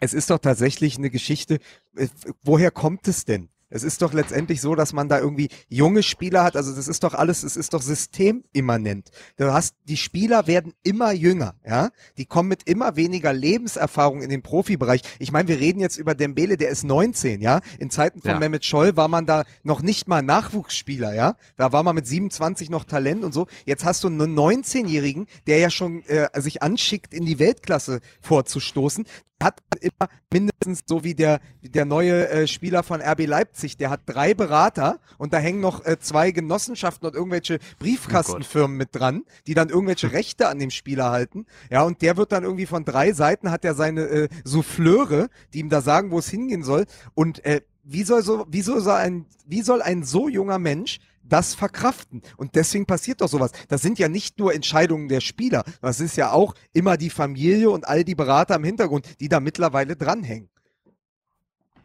[0.00, 1.58] es ist doch tatsächlich eine Geschichte.
[1.96, 2.08] äh,
[2.42, 3.48] Woher kommt es denn?
[3.70, 6.54] Es ist doch letztendlich so, dass man da irgendwie junge Spieler hat.
[6.54, 9.10] Also das ist doch alles, es ist doch systemimmanent.
[9.36, 11.90] Du hast, die Spieler werden immer jünger, ja.
[12.16, 15.00] Die kommen mit immer weniger Lebenserfahrung in den Profibereich.
[15.18, 17.62] Ich meine, wir reden jetzt über Dembele, der ist 19, ja.
[17.80, 18.38] In Zeiten von Ja.
[18.38, 21.36] Mehmet Scholl war man da noch nicht mal Nachwuchsspieler, ja.
[21.56, 23.48] Da war man mit 27 noch Talent und so.
[23.64, 29.04] Jetzt hast du einen 19-Jährigen, der ja schon äh, sich anschickt, in die Weltklasse vorzustoßen.
[29.42, 34.02] Hat immer mindestens so wie der, der neue äh, Spieler von RB Leipzig, der hat
[34.06, 39.54] drei Berater und da hängen noch äh, zwei Genossenschaften und irgendwelche Briefkastenfirmen mit dran, die
[39.54, 41.46] dann irgendwelche Rechte an dem Spieler halten.
[41.70, 45.60] Ja, und der wird dann irgendwie von drei Seiten hat er seine äh, Souffleure, die
[45.60, 46.86] ihm da sagen, wo es hingehen soll.
[47.14, 51.00] Und äh, wie soll so, wie soll so ein, wie soll ein so junger Mensch
[51.24, 52.22] das verkraften.
[52.36, 53.50] Und deswegen passiert doch sowas.
[53.68, 57.70] Das sind ja nicht nur Entscheidungen der Spieler, das ist ja auch immer die Familie
[57.70, 60.48] und all die Berater im Hintergrund, die da mittlerweile dranhängen.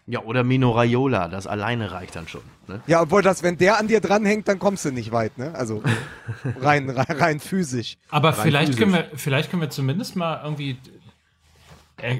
[0.07, 2.41] Ja, oder Mino Raiola, das alleine reicht dann schon.
[2.67, 2.81] Ne?
[2.87, 5.53] Ja, obwohl das, wenn der an dir dranhängt, dann kommst du nicht weit, ne?
[5.53, 5.83] Also
[6.61, 7.95] rein, rein, rein physisch.
[8.09, 8.79] Aber Rein vielleicht physisch.
[8.91, 10.77] können, wir, vielleicht können wir zumindest mal irgendwie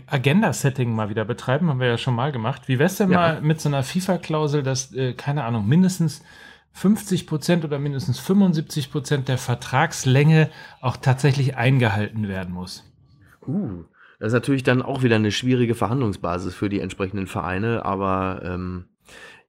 [0.08, 2.64] Agenda-Setting mal wieder betreiben, haben wir ja schon mal gemacht.
[2.68, 3.18] Wie wär's denn Ja.
[3.18, 6.22] mal mit so einer FIFA-Klausel, dass, äh, keine Ahnung, mindestens
[6.74, 10.50] 50 Prozent oder mindestens 75 Prozent der Vertragslänge
[10.82, 12.84] auch tatsächlich eingehalten werden muss?
[13.46, 13.84] Uh,
[14.20, 18.89] das ist natürlich dann auch wieder eine schwierige Verhandlungsbasis für die entsprechenden Vereine, aber ähm,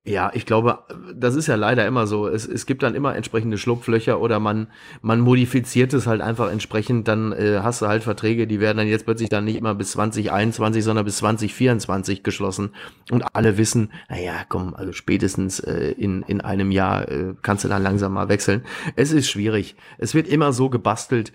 [0.03, 0.78] ja, ich glaube,
[1.14, 2.26] das ist ja leider immer so.
[2.26, 4.68] Es, es gibt dann immer entsprechende Schlupflöcher oder man,
[5.03, 7.07] man modifiziert es halt einfach entsprechend.
[7.07, 9.92] Dann äh, hast du halt Verträge, die werden dann jetzt plötzlich dann nicht immer bis
[9.92, 12.70] 2021, sondern bis 2024 geschlossen.
[13.11, 17.68] Und alle wissen, naja, komm, also spätestens äh, in, in einem Jahr äh, kannst du
[17.68, 18.62] dann langsam mal wechseln.
[18.96, 19.76] Es ist schwierig.
[19.98, 21.30] Es wird immer so gebastelt,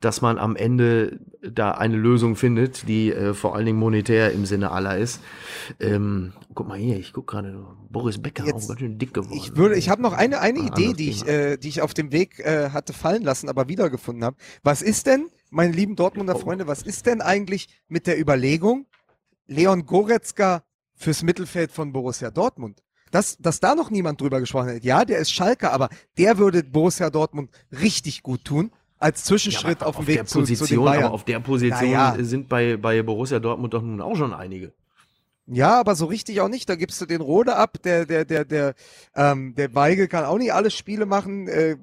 [0.00, 4.46] dass man am Ende da eine Lösung findet, die äh, vor allen Dingen monetär im
[4.46, 5.20] Sinne aller ist.
[5.80, 9.34] Ähm, guck mal hier, ich guck gerade, Boris Becker, Jetzt- auch ganz schön dick geworden.
[9.36, 12.12] Ich würde, ich habe noch eine, eine Idee, die ich, äh, die ich auf dem
[12.12, 14.36] Weg äh, hatte fallen lassen, aber wiedergefunden habe.
[14.62, 16.38] Was ist denn, meine lieben Dortmunder Oh.
[16.38, 18.86] Freunde, was ist denn eigentlich mit der Überlegung,
[19.46, 20.62] Leon Goretzka
[20.94, 22.82] fürs Mittelfeld von Borussia Dortmund?
[23.10, 24.84] Dass, dass da noch niemand drüber gesprochen hat.
[24.84, 25.88] Ja, der ist Schalke, aber
[26.18, 30.40] der würde Borussia Dortmund richtig gut tun, als Zwischenschritt aber auf dem der Weg zu,
[30.42, 31.04] zu den Position, Bayern.
[31.04, 32.16] aber auf der Position Naja.
[32.20, 34.72] sind bei, bei Borussia Dortmund doch nun auch schon einige.
[35.50, 36.68] Ja, aber so richtig auch nicht.
[36.68, 37.78] Da gibst du den Rode ab.
[37.82, 38.74] Der, der, der, der,
[39.14, 41.48] ähm, der Weigel kann auch nicht alle Spiele machen.
[41.48, 41.76] Äh,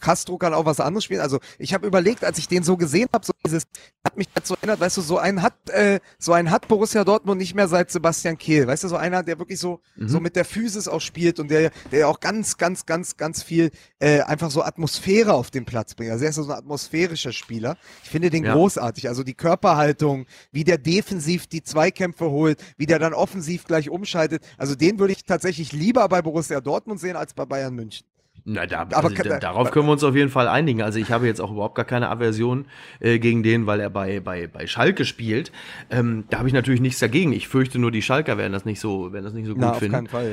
[0.00, 1.20] Castro kann auch was anderes spielen.
[1.20, 3.64] Also ich habe überlegt, als ich den so gesehen habe, so dieses
[4.04, 7.38] hat mich dazu erinnert, weißt du, so einen hat äh, so einen hat Borussia Dortmund
[7.40, 8.66] nicht mehr seit Sebastian Kehl.
[8.66, 10.08] Weißt du, so einer, der wirklich so Mhm.
[10.08, 13.70] so mit der Physis auch spielt und der der auch ganz ganz ganz ganz viel
[13.98, 16.10] äh, einfach so Atmosphäre auf den Platz bringt.
[16.12, 17.76] Also er ist so ein atmosphärischer Spieler.
[18.04, 18.54] Ich finde den Ja.
[18.54, 19.08] großartig.
[19.08, 24.42] Also die Körperhaltung, wie der defensiv die Zweikämpfe holt, wie der dann offensiv gleich umschaltet.
[24.56, 28.06] Also den würde ich tatsächlich lieber bei Borussia Dortmund sehen als bei Bayern München.
[28.44, 30.82] Na, da, Aber also, kann- da, darauf können wir uns auf jeden Fall einigen.
[30.82, 32.66] Also ich habe jetzt auch überhaupt gar keine Aversion
[33.00, 35.52] äh, gegen den, weil er bei, bei, bei Schalke spielt.
[35.90, 37.32] Ähm, da habe ich natürlich nichts dagegen.
[37.32, 39.70] Ich fürchte nur, die Schalker werden das nicht so, werden das nicht so gut Na,
[39.72, 39.94] auf finden.
[39.94, 40.30] keinen Fall,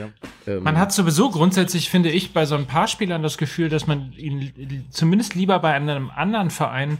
[0.47, 0.53] ja.
[0.53, 3.87] Ähm, Man hat sowieso grundsätzlich, finde ich, bei so ein paar Spielern das Gefühl, dass
[3.87, 6.99] man ihn zumindest lieber bei einem anderen Verein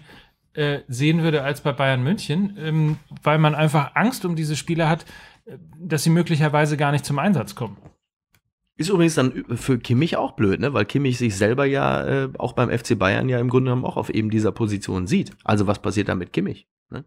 [0.53, 4.89] äh, sehen würde als bei Bayern München, ähm, weil man einfach Angst um diese Spieler
[4.89, 5.05] hat,
[5.45, 7.78] äh, dass sie möglicherweise gar nicht zum Einsatz kommen.
[8.78, 10.72] Ist übrigens dann für Kimmich auch blöd, ne?
[10.74, 13.98] Weil Kimmich sich selber ja äh, auch beim FC Bayern ja im Grunde genommen auch
[13.98, 15.32] auf eben dieser Position sieht.
[15.44, 16.68] Also was passiert da mit Kimmich?
[16.92, 17.04] Ne?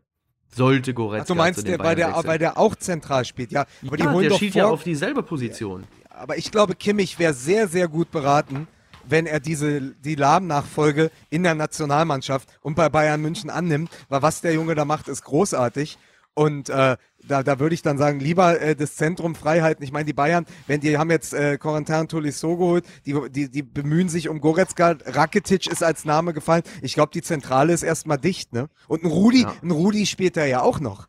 [0.48, 2.28] Sollte Goretzka Ach, du meinst, zu den der, weil, Bayern der, wechseln.
[2.28, 3.66] weil der auch zentral spielt, ja.
[3.86, 5.84] Aber die ja, holen der doch steht vor, ja auf dieselbe Position.
[6.10, 8.66] aber ich glaube, Kimmich wäre sehr, sehr gut beraten,
[9.08, 14.40] wenn er diese, die Lahm-Nachfolge in der Nationalmannschaft und bei Bayern München annimmt, weil was
[14.40, 15.98] der Junge da macht, ist großartig.
[16.40, 16.96] Und äh,
[17.28, 19.84] da, da würde ich dann sagen, lieber äh, das Zentrum Freiheiten.
[19.84, 23.62] Ich meine, die Bayern, wenn die haben jetzt äh, Corentin Tolisso geholt, die, die, die
[23.62, 24.96] bemühen sich um Goretzka.
[25.04, 26.62] Rakitic ist als Name gefallen.
[26.80, 28.70] Ich glaube, die Zentrale ist erstmal dicht, ne?
[28.88, 29.52] Und ein Rudi, Ja.
[29.62, 31.08] ein Rudi spielt er ja auch noch.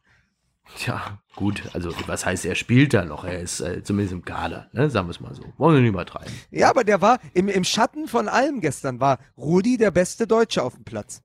[0.76, 3.24] Tja, gut, also was heißt, er spielt da noch?
[3.24, 4.90] Er ist äh, zumindest im Kader, ne?
[4.90, 5.44] Sagen wir es mal so.
[5.58, 6.34] Wollen wir nicht übertreiben.
[6.50, 10.62] Ja, aber der war im, im Schatten von allem gestern, war Rudi der beste Deutsche
[10.62, 11.22] auf dem Platz.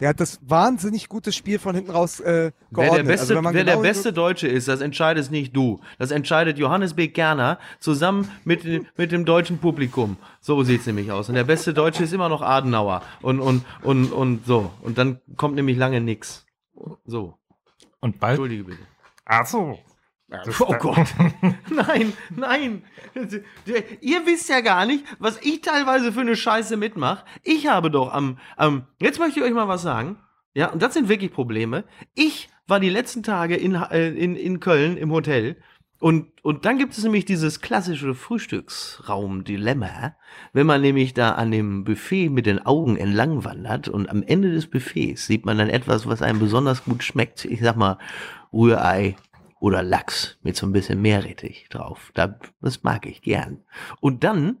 [0.00, 2.72] Der hat das wahnsinnig gute Spiel von hinten raus äh, geordnet.
[2.72, 5.54] Wer, der beste, also, wenn man wer genau der beste Deutsche ist, das entscheidest nicht
[5.54, 5.80] du.
[5.98, 7.08] Das entscheidet Johannes B.
[7.08, 10.16] Gerner zusammen mit, dem- mit dem deutschen Publikum.
[10.40, 11.28] So sieht's nämlich aus.
[11.28, 13.02] Und der beste Deutsche ist immer noch Adenauer.
[13.20, 14.72] Und, und, und, und so.
[14.80, 16.46] Und dann kommt nämlich lange nix.
[17.04, 17.34] So.
[18.00, 18.32] Und bald.
[18.32, 18.82] Entschuldige bitte.
[19.26, 19.78] Ach so.
[20.60, 21.14] Oh Gott.
[21.70, 22.82] Nein, nein.
[24.00, 27.24] Ihr wisst ja gar nicht, was ich teilweise für eine Scheiße mitmache.
[27.42, 30.16] Ich habe doch am, am, jetzt möchte ich euch mal was sagen.
[30.54, 31.84] Ja, und das sind wirklich Probleme.
[32.14, 35.56] Ich war die letzten Tage in, äh, in, in Köln im Hotel.
[35.98, 40.16] Und, und dann gibt es nämlich dieses klassische Frühstücksraum-Dilemma,
[40.52, 44.50] wenn man nämlich da an dem Buffet mit den Augen entlang wandert und am Ende
[44.50, 47.44] des Buffets sieht man dann etwas, was einem besonders gut schmeckt.
[47.44, 47.98] Ich sag mal,
[48.52, 49.16] Rührei
[49.62, 52.10] oder Lachs mit so ein bisschen Meerrettich drauf.
[52.14, 53.62] Da, das mag ich gern.
[54.00, 54.58] Und dann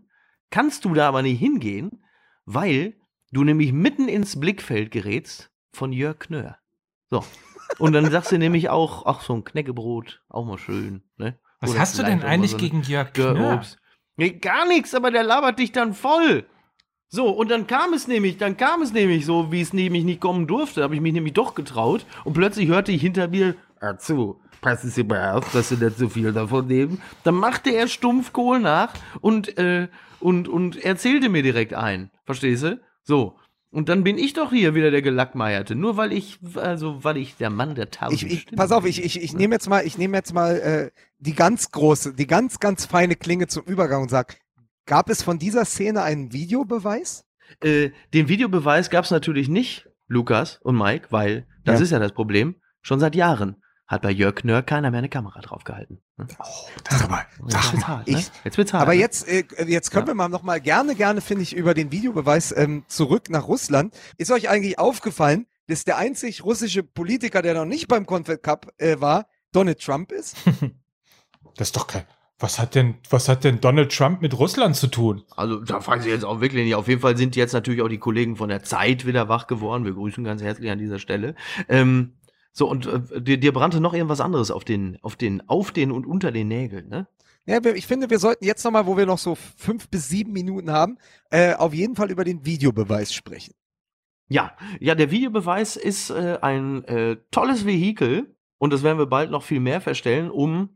[0.50, 2.04] kannst du da aber nicht hingehen,
[2.44, 2.94] weil
[3.32, 6.56] du nämlich mitten ins Blickfeld gerätst von Jörg Knör.
[7.10, 7.24] So.
[7.78, 11.02] Und dann sagst du nämlich auch, ach, so ein Knäckebrot, auch mal schön.
[11.16, 11.36] Ne?
[11.58, 13.60] Was Oder hast du denn eigentlich so gegen Jörg Knör?
[14.16, 16.46] Nee, gar nichts, aber der labert dich dann voll.
[17.08, 20.20] So, und dann kam es nämlich, dann kam es nämlich so, wie es nämlich nicht
[20.20, 23.98] kommen durfte, habe ich mich nämlich doch getraut und plötzlich hörte ich hinter mir, "Hör
[23.98, 27.02] zu, passen Sie mal auf, dass Sie nicht so viel davon nehmen.
[27.24, 29.88] Dann machte er stumpf Kohl nach und, äh,
[30.20, 32.10] und, und erzählte mir direkt ein.
[32.24, 32.80] Verstehst du?
[33.02, 33.36] So.
[33.70, 35.74] Und dann bin ich doch hier wieder der Gelackmeierte.
[35.74, 39.02] Nur weil ich, also weil ich der Mann der tausend Ich, ich, pass auf, ich,
[39.02, 42.60] ich, ich nehme jetzt mal, ich nehme jetzt mal äh, die ganz große, die ganz,
[42.60, 44.36] ganz feine Klinge zum Übergang und sag,
[44.86, 47.24] gab es von dieser Szene einen Videobeweis?
[47.62, 51.84] Äh, den Videobeweis gab es natürlich nicht, Lukas und Mike, weil das Ja.
[51.84, 52.56] ist ja das Problem.
[52.82, 53.61] Schon seit Jahren
[53.92, 56.00] hat bei Jörg Nörr keiner mehr eine Kamera draufgehalten.
[56.16, 56.26] Ne?
[56.38, 56.44] Oh,
[56.76, 57.88] Jetzt wird's mal.
[57.88, 58.18] hart, ne?
[58.18, 58.82] Ich, Jetzt wird's hart.
[58.82, 59.00] aber ne?
[59.00, 60.10] jetzt, äh, jetzt können Ja.
[60.12, 63.94] wir mal noch mal gerne, gerne finde ich über den Videobeweis ähm, zurück nach Russland.
[64.18, 68.72] Ist euch eigentlich aufgefallen, dass der einzig russische Politiker, der noch nicht beim Confed Cup
[68.78, 70.36] äh, war, Donald Trump ist?
[71.56, 72.04] Das ist doch kein.
[72.38, 75.22] Was hat denn, was hat denn Donald Trump mit Russland zu tun?
[75.36, 76.74] Also da fragen Sie jetzt auch wirklich nicht.
[76.74, 79.84] Auf jeden Fall sind jetzt natürlich auch die Kollegen von der Zeit wieder wach geworden.
[79.84, 81.34] Wir grüßen ganz herzlich an dieser Stelle.
[81.68, 82.14] Ähm,
[82.52, 85.90] so, und äh, dir, dir brannte noch irgendwas anderes auf den, auf den, auf den
[85.90, 87.06] und unter den Nägeln, ne?
[87.44, 90.32] Ja, ich finde, wir sollten jetzt noch mal, wo wir noch so fünf bis sieben
[90.32, 90.96] Minuten haben,
[91.30, 93.54] äh, auf jeden Fall über den Videobeweis sprechen.
[94.28, 99.32] Ja, ja, der Videobeweis ist äh, ein äh, tolles Vehikel und das werden wir bald
[99.32, 100.68] noch viel mehr feststellen, um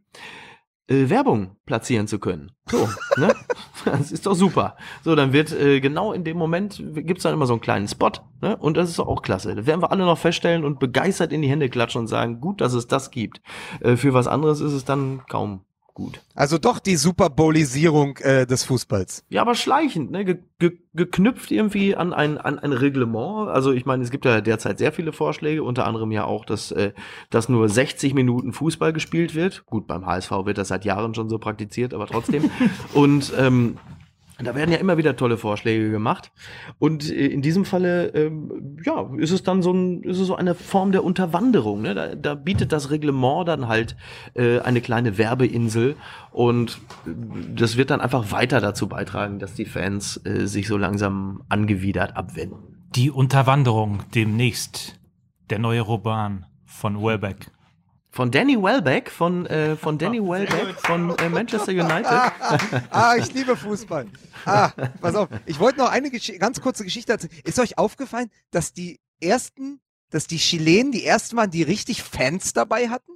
[0.89, 2.53] äh, Werbung platzieren zu können.
[2.66, 3.34] So, ne?
[3.84, 4.76] Das ist doch super.
[5.05, 8.11] So, dann wird äh, genau in dem Moment gibt's dann immer so einen kleinen Spot,
[8.43, 8.57] ne?
[8.57, 9.55] Und das ist doch auch klasse.
[9.55, 12.61] Da werden wir alle noch feststellen und begeistert in die Hände klatschen und sagen, gut,
[12.61, 13.41] dass es das gibt.
[13.80, 15.61] Äh, für was anderes ist es dann kaum
[15.97, 16.20] gut.
[16.34, 19.24] Also doch die Super Bowlisierung äh, des Fußballs.
[19.30, 20.24] Ja, aber schleichend, ne?
[20.26, 23.49] Ge ge geknüpft irgendwie an ein, an ein Reglement.
[23.49, 26.70] Also ich meine, es gibt ja derzeit sehr viele Vorschläge, unter anderem ja auch, dass,
[26.70, 26.92] äh,
[27.30, 29.64] dass nur 60 Minuten Fußball gespielt wird.
[29.66, 32.51] Gut, beim HSV wird das seit Jahren schon so praktiziert, aber trotzdem.
[32.94, 33.78] Und ähm,
[34.39, 36.30] da werden ja immer wieder tolle Vorschläge gemacht.
[36.78, 40.37] Und äh, in diesem Falle, ähm, ja, ist es dann so, ein, ist es so
[40.37, 41.82] eine Form der Unterwanderung.
[41.82, 41.95] Ne?
[41.95, 43.97] Da, da bietet das Reglement dann halt
[44.34, 45.97] äh, eine kleine Werbeinsel.
[46.32, 47.11] Und äh,
[47.55, 52.16] das wird dann einfach weiter dazu beitragen, dass die Fans äh, sich so langsam angewidert
[52.16, 52.76] abwenden.
[52.95, 54.99] Die Unterwanderung demnächst.
[55.49, 57.53] Der neue Roman von Welbeck.
[58.16, 62.06] Von Danny Welbeck, von, äh, von Danny Welbeck, von äh, Manchester United.
[62.90, 64.06] ah, ich liebe Fußball.
[64.46, 64.70] Ah,
[65.02, 65.28] pass auf.
[65.44, 67.34] Ich wollte noch eine Gesch ganz kurze Geschichte erzählen.
[67.44, 72.54] Ist euch aufgefallen, dass die ersten, dass die Chilenen die ersten waren, die richtig Fans
[72.54, 73.12] dabei hatten?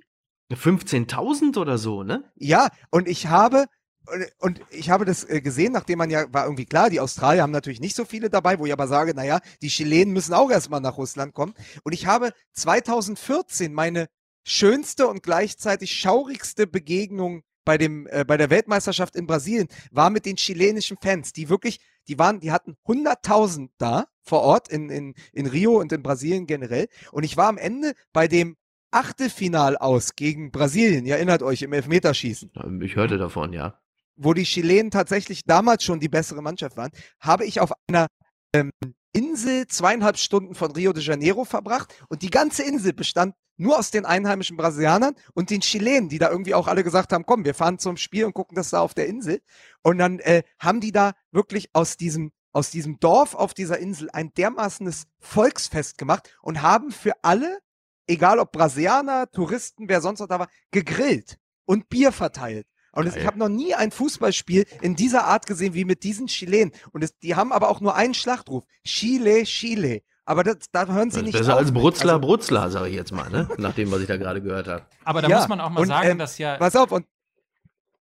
[0.53, 2.30] 15.000 oder so, ne?
[2.34, 3.68] Ja, und ich habe
[4.07, 7.42] und- und ich habe das äh, gesehen, nachdem man ja, war irgendwie klar, die Australier
[7.42, 10.51] haben natürlich nicht so viele dabei, wo ich aber sage, naja, die Chilenen müssen auch
[10.51, 11.55] erstmal nach Russland kommen.
[11.84, 14.09] Und ich habe 2014 meine
[14.45, 20.26] schönste und gleichzeitig schaurigste Begegnung bei dem, äh, bei der Weltmeisterschaft in Brasilien war mit
[20.26, 25.14] den chilenischen Fans, die wirklich, die waren, die hatten 100.000 da vor Ort in, in,
[25.32, 26.88] in Rio und in Brasilien generell.
[27.12, 28.57] Und ich war am Ende bei dem
[28.91, 31.07] Achtelfinal aus gegen Brasilien.
[31.07, 32.51] Ihr erinnert euch im Elfmeterschießen
[32.82, 33.80] Ich hörte davon, ja.
[34.16, 38.09] wo die Chilenen tatsächlich damals schon die bessere Mannschaft waren, habe ich auf einer
[38.53, 38.72] ähm,
[39.12, 43.90] Insel zweieinhalb Stunden von Rio de Janeiro verbracht und die ganze Insel bestand nur aus
[43.90, 47.54] den einheimischen Brasilianern und den Chilenen, die da irgendwie auch alle gesagt haben, komm, wir
[47.54, 49.42] fahren zum Spiel und gucken das da auf der Insel.
[49.82, 54.11] Und dann äh, haben die da wirklich aus diesem aus diesem Dorf auf dieser Insel
[54.12, 57.61] ein dermaßenes Volksfest gemacht und haben für alle,
[58.06, 62.66] egal ob Brasilianer, Touristen, wer sonst noch da war, gegrillt und Bier verteilt.
[62.93, 66.26] Und es, ich habe noch nie ein Fußballspiel in dieser Art gesehen wie mit diesen
[66.26, 66.72] Chilenen.
[66.93, 68.64] Und es, die haben aber auch nur einen Schlachtruf.
[68.84, 70.03] Chile, Chile.
[70.24, 71.72] Aber das, da hören sie Das ist nicht besser als.
[71.72, 73.49] Brutzler, Also, Brutzler, sage ich jetzt mal, ne?
[73.59, 74.86] Nach dem, was ich da gerade gehört habe.
[75.05, 76.57] Aber da Ja, muss man auch mal und, sagen, ähm, dass ja.
[76.57, 77.07] Pass auf, und,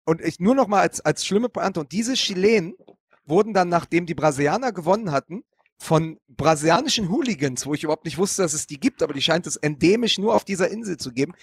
[0.06, 1.80] und ich nur noch mal als, als schlimme Pointe.
[1.80, 2.74] Und diese Chilenen
[3.26, 5.44] wurden dann, nachdem die Brasilianer gewonnen hatten,
[5.78, 9.48] von brasilianischen Hooligans, wo ich überhaupt nicht wusste, dass es die gibt, aber die scheint
[9.48, 11.34] es endemisch nur auf dieser Insel zu geben,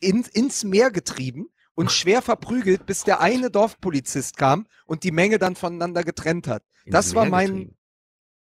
[0.00, 5.38] in, ins Meer getrieben und schwer verprügelt, bis der eine Dorfpolizist kam und die Menge
[5.38, 6.64] dann voneinander getrennt hat.
[6.86, 7.76] Das Ins war mein, getrieben.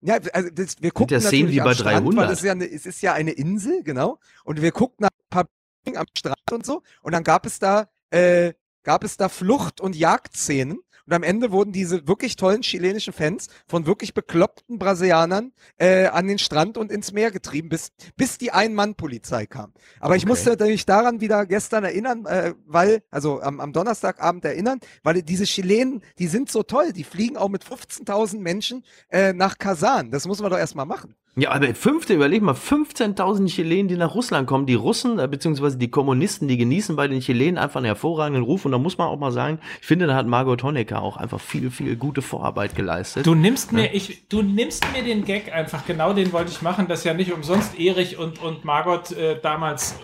[0.03, 2.17] ja, also das, wir gucken Szenen natürlich wie am bei Strand, 300.
[2.17, 4.19] weil es ist, ja eine, es ist ja eine Insel, genau.
[4.45, 5.47] Und wir guckten ein paar
[5.95, 6.83] am Strand und so.
[7.03, 8.53] Und dann gab es da, äh,
[8.83, 10.81] gab es da Flucht- und Jagdszenen.
[11.11, 16.29] Und am Ende wurden diese wirklich tollen chilenischen Fans von wirklich bekloppten Brasilianern äh, an
[16.29, 19.73] den Strand und ins Meer getrieben, bis, bis die Ein-Mann-Polizei kam.
[19.99, 20.29] Aber ich Okay.
[20.29, 25.47] musste mich daran wieder gestern erinnern, äh, weil, also am, am Donnerstagabend erinnern, weil diese
[25.47, 30.13] Chilenen, die sind so toll, die fliegen auch mit 15.000 Menschen äh, nach Kasan.
[30.13, 31.17] Das muss man doch erstmal machen.
[31.41, 34.67] Ja, aber 15, überleg mal, 15.000 Chilenen, die nach Russland kommen.
[34.67, 38.67] Die Russen, äh, beziehungsweise die Kommunisten, die genießen bei den Chilenen einfach einen hervorragenden Ruf.
[38.67, 41.41] Und da muss man auch mal sagen, ich finde, da hat Margot Honecker auch einfach
[41.41, 43.27] viel, viel gute Vorarbeit geleistet.
[43.27, 46.89] Du nimmst mir, ich, du nimmst mir den Gag einfach, genau den wollte ich machen,
[46.89, 49.95] dass ja nicht umsonst Erich und, und Margot äh, damals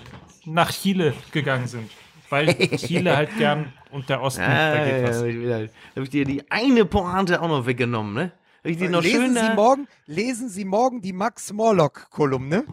[0.46, 1.90] nach Chile gegangen sind.
[2.30, 5.18] Weil Chile halt gern und der Osten, da geht ja, was.
[5.18, 8.32] hab ich, wieder, hab ich dir die eine Pointe auch noch weggenommen, ne?
[8.66, 12.64] Ich dir noch lesen, Sie da- morgen, lesen Sie morgen die Max Morlock-Kolumne,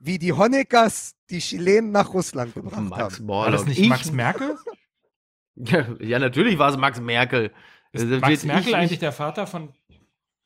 [0.00, 3.28] wie die Honeckers die Chilenen nach Russland gebracht Max haben.
[3.28, 3.66] War das Morlock.
[3.68, 4.56] nicht Ich- Max Merkel?
[5.56, 7.52] Ja, ja, natürlich war es Max Merkel.
[7.92, 9.68] Ist Also, Max Merkel ich- eigentlich der Vater von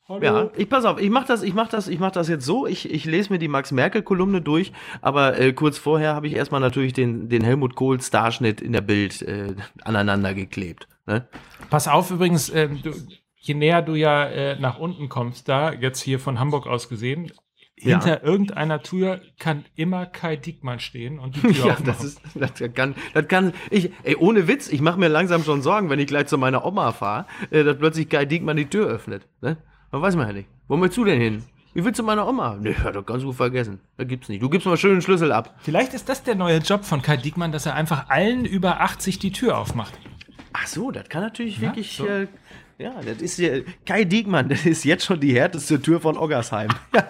[0.06, 0.22] Hallo.
[0.24, 2.66] Ja, ich pass auf, ich mach das, ich mach das, ich mach das jetzt so.
[2.66, 4.72] Ich, ich lese mir die Max Merkel Kolumne durch,
[5.02, 8.80] aber äh, kurz vorher habe ich erstmal natürlich den, den Helmut Kohl Starschnitt in der
[8.80, 10.88] Bild äh, aneinander geklebt.
[11.04, 11.28] Ne?
[11.68, 12.92] Pass auf übrigens, ähm, du,
[13.48, 17.32] je näher du ja äh, nach unten kommst, da, jetzt hier von Hamburg aus gesehen,
[17.80, 18.00] Ja.
[18.00, 21.84] hinter irgendeiner Tür kann immer Kai Diekmann stehen und die Tür Ja, aufmachen.
[21.86, 25.62] das ist, das kann, das kann, ich, ey, ohne Witz, ich mache mir langsam schon
[25.62, 28.86] Sorgen, wenn ich gleich zu meiner Oma fahre, äh, dass plötzlich Kai Diekmann die Tür
[28.88, 29.26] öffnet.
[29.40, 29.56] Ne?
[29.92, 30.48] Man weiß man ja nicht.
[30.66, 31.44] Wo willst du denn hin?
[31.74, 32.56] Wie willst du meiner Oma?
[32.60, 33.78] Nee, ja, das kannst du vergessen.
[33.96, 34.42] Das gibt's nicht.
[34.42, 35.54] Du gibst mal schön einen Schlüssel ab.
[35.60, 39.20] Vielleicht ist das der neue Job von Kai Diekmann, dass er einfach allen über 80
[39.20, 39.94] die Tür aufmacht.
[40.52, 42.06] Ach so, das kann natürlich Ja, wirklich, so.
[42.06, 42.26] äh,
[42.78, 46.70] ja, das ist ja, Kai Diekmann, das ist jetzt schon die härteste Tür von Oggersheim.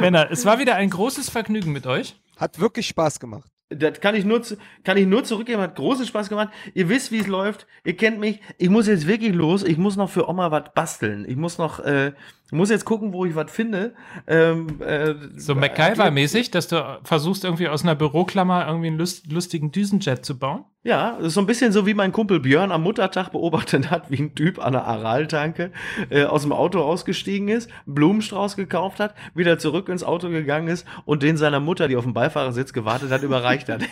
[0.00, 2.16] Männer, es war wieder ein großes Vergnügen mit euch.
[2.36, 3.48] Hat wirklich Spaß gemacht.
[3.68, 4.42] Das kann ich nur,
[4.84, 6.50] kann ich nur zurückgeben, hat großen Spaß gemacht.
[6.74, 7.66] Ihr wisst, wie es läuft.
[7.84, 8.40] Ihr kennt mich.
[8.58, 9.62] Ich muss jetzt wirklich los.
[9.62, 11.24] Ich muss noch für Oma was basteln.
[11.26, 12.12] Ich muss noch, äh,
[12.52, 13.94] muss jetzt gucken, wo ich was finde.
[14.26, 19.72] Ähm, äh, So MacGyver-mäßig, dass du versuchst, irgendwie aus einer Büroklammer irgendwie einen lust lustigen
[19.72, 20.64] Düsenjet zu bauen.
[20.84, 24.10] Ja, das ist so ein bisschen so wie mein Kumpel Björn am Muttertag beobachtet hat,
[24.10, 25.70] wie ein Typ an der Araltanke
[26.10, 30.84] äh, aus dem Auto ausgestiegen ist, Blumenstrauß gekauft hat, wieder zurück ins Auto gegangen ist
[31.04, 33.82] und den seiner Mutter, die auf dem Beifahrersitz gewartet hat, überreicht hat.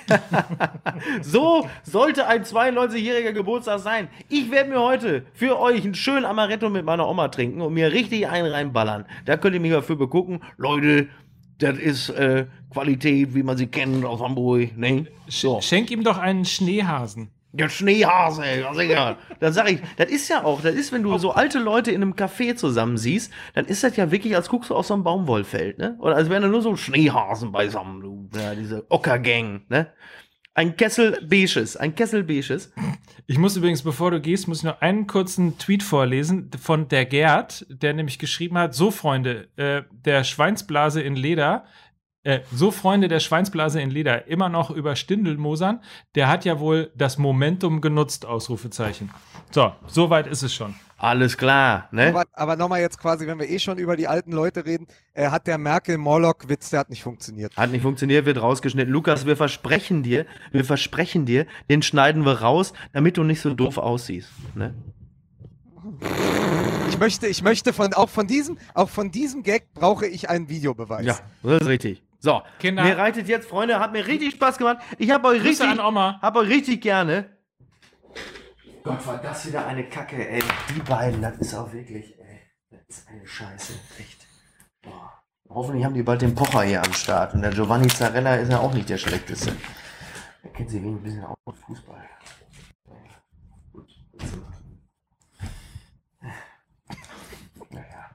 [1.22, 4.08] so sollte ein 92-jähriger Geburtstag sein.
[4.28, 7.92] Ich werde mir heute für euch einen schönen Amaretto mit meiner Oma trinken und mir
[7.92, 9.06] richtig einen reinballern.
[9.24, 10.40] Da könnt ihr mich dafür begucken.
[10.56, 11.08] Leute,
[11.58, 14.76] das ist äh, Qualität, wie man sie kennt aus Hamburg.
[14.76, 15.06] Ne?
[15.28, 15.60] So.
[15.60, 17.30] Schenk ihm doch einen Schneehasen.
[17.52, 19.16] Der Schneehase, ja sicher.
[19.40, 22.00] Dann sag ich, das ist ja auch, das ist, wenn du so alte Leute in
[22.00, 25.02] einem Café zusammen siehst, dann ist das ja wirklich, als guckst du aus so einem
[25.02, 25.96] Baumwollfeld, ne?
[25.98, 29.88] Oder als wären da nur so Schneehasen beisammen, du, ja, diese Ockergang, ne?
[30.54, 32.72] Ein Kessel Beiges, ein Kessel Beiges.
[33.28, 37.06] Ich muss übrigens, bevor du gehst, muss ich noch einen kurzen Tweet vorlesen von der
[37.06, 41.66] Gerd, der nämlich geschrieben hat: So, Freunde, äh, der Schweinsblase in Leder,
[42.24, 45.82] äh, so Freunde der Schweinsblase in Leder, immer noch über Stindelmosern,
[46.16, 49.10] der hat ja wohl das Momentum genutzt, Ausrufezeichen.
[49.52, 50.74] So, soweit ist es schon.
[51.02, 52.08] Alles klar, ne?
[52.08, 55.30] Aber, aber nochmal jetzt quasi, wenn wir eh schon über die alten Leute reden, äh,
[55.30, 57.56] hat der Merkel-Morlock-Witz, der hat nicht funktioniert.
[57.56, 58.92] Hat nicht funktioniert, wird rausgeschnitten.
[58.92, 63.54] Lukas, wir versprechen dir, wir versprechen dir, den schneiden wir raus, damit du nicht so
[63.54, 64.74] doof aussiehst, ne?
[66.90, 70.50] Ich möchte, ich möchte von, auch von diesem, auch von diesem Gag brauche ich einen
[70.50, 71.06] Videobeweis.
[71.06, 72.02] Ja, das ist richtig.
[72.18, 72.84] So, Kinder.
[72.84, 74.78] mir reitet jetzt, Freunde, hat mir richtig Spaß gemacht.
[74.98, 76.18] Ich habe euch Grüße richtig, an Oma.
[76.20, 77.30] hab euch richtig gerne.
[78.82, 80.42] Gott, war das wieder eine Kacke, ey.
[80.74, 84.26] Die beiden, das ist auch wirklich, ey, das ist eine Scheiße, echt.
[84.82, 85.22] Boah.
[85.48, 87.34] Hoffentlich haben die bald den Pocher hier am Start.
[87.34, 89.56] Und der Giovanni Zarella ist ja auch nicht der schlechteste.
[90.42, 92.08] Da kennen sie wenig ein bisschen auch mit Fußball.
[93.72, 93.90] Gut.
[97.70, 98.10] Naja.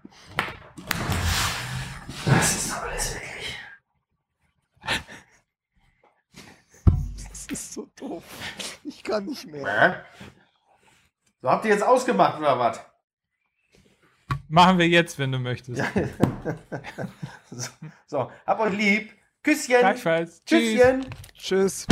[2.26, 3.58] Das ist doch alles wirklich.
[7.30, 8.24] Das ist so doof.
[8.86, 10.06] Ich kann nicht mehr.
[11.42, 12.80] So habt ihr jetzt ausgemacht oder was?
[14.48, 15.82] Machen wir jetzt, wenn du möchtest.
[17.52, 17.70] So,
[18.08, 19.14] so, hab euch lieb.
[19.42, 19.80] Küsschen.
[19.80, 20.44] Gleichfalls.
[20.44, 20.74] Tschüss.
[20.76, 21.06] Tschüsschen.
[21.38, 21.88] Tschüss.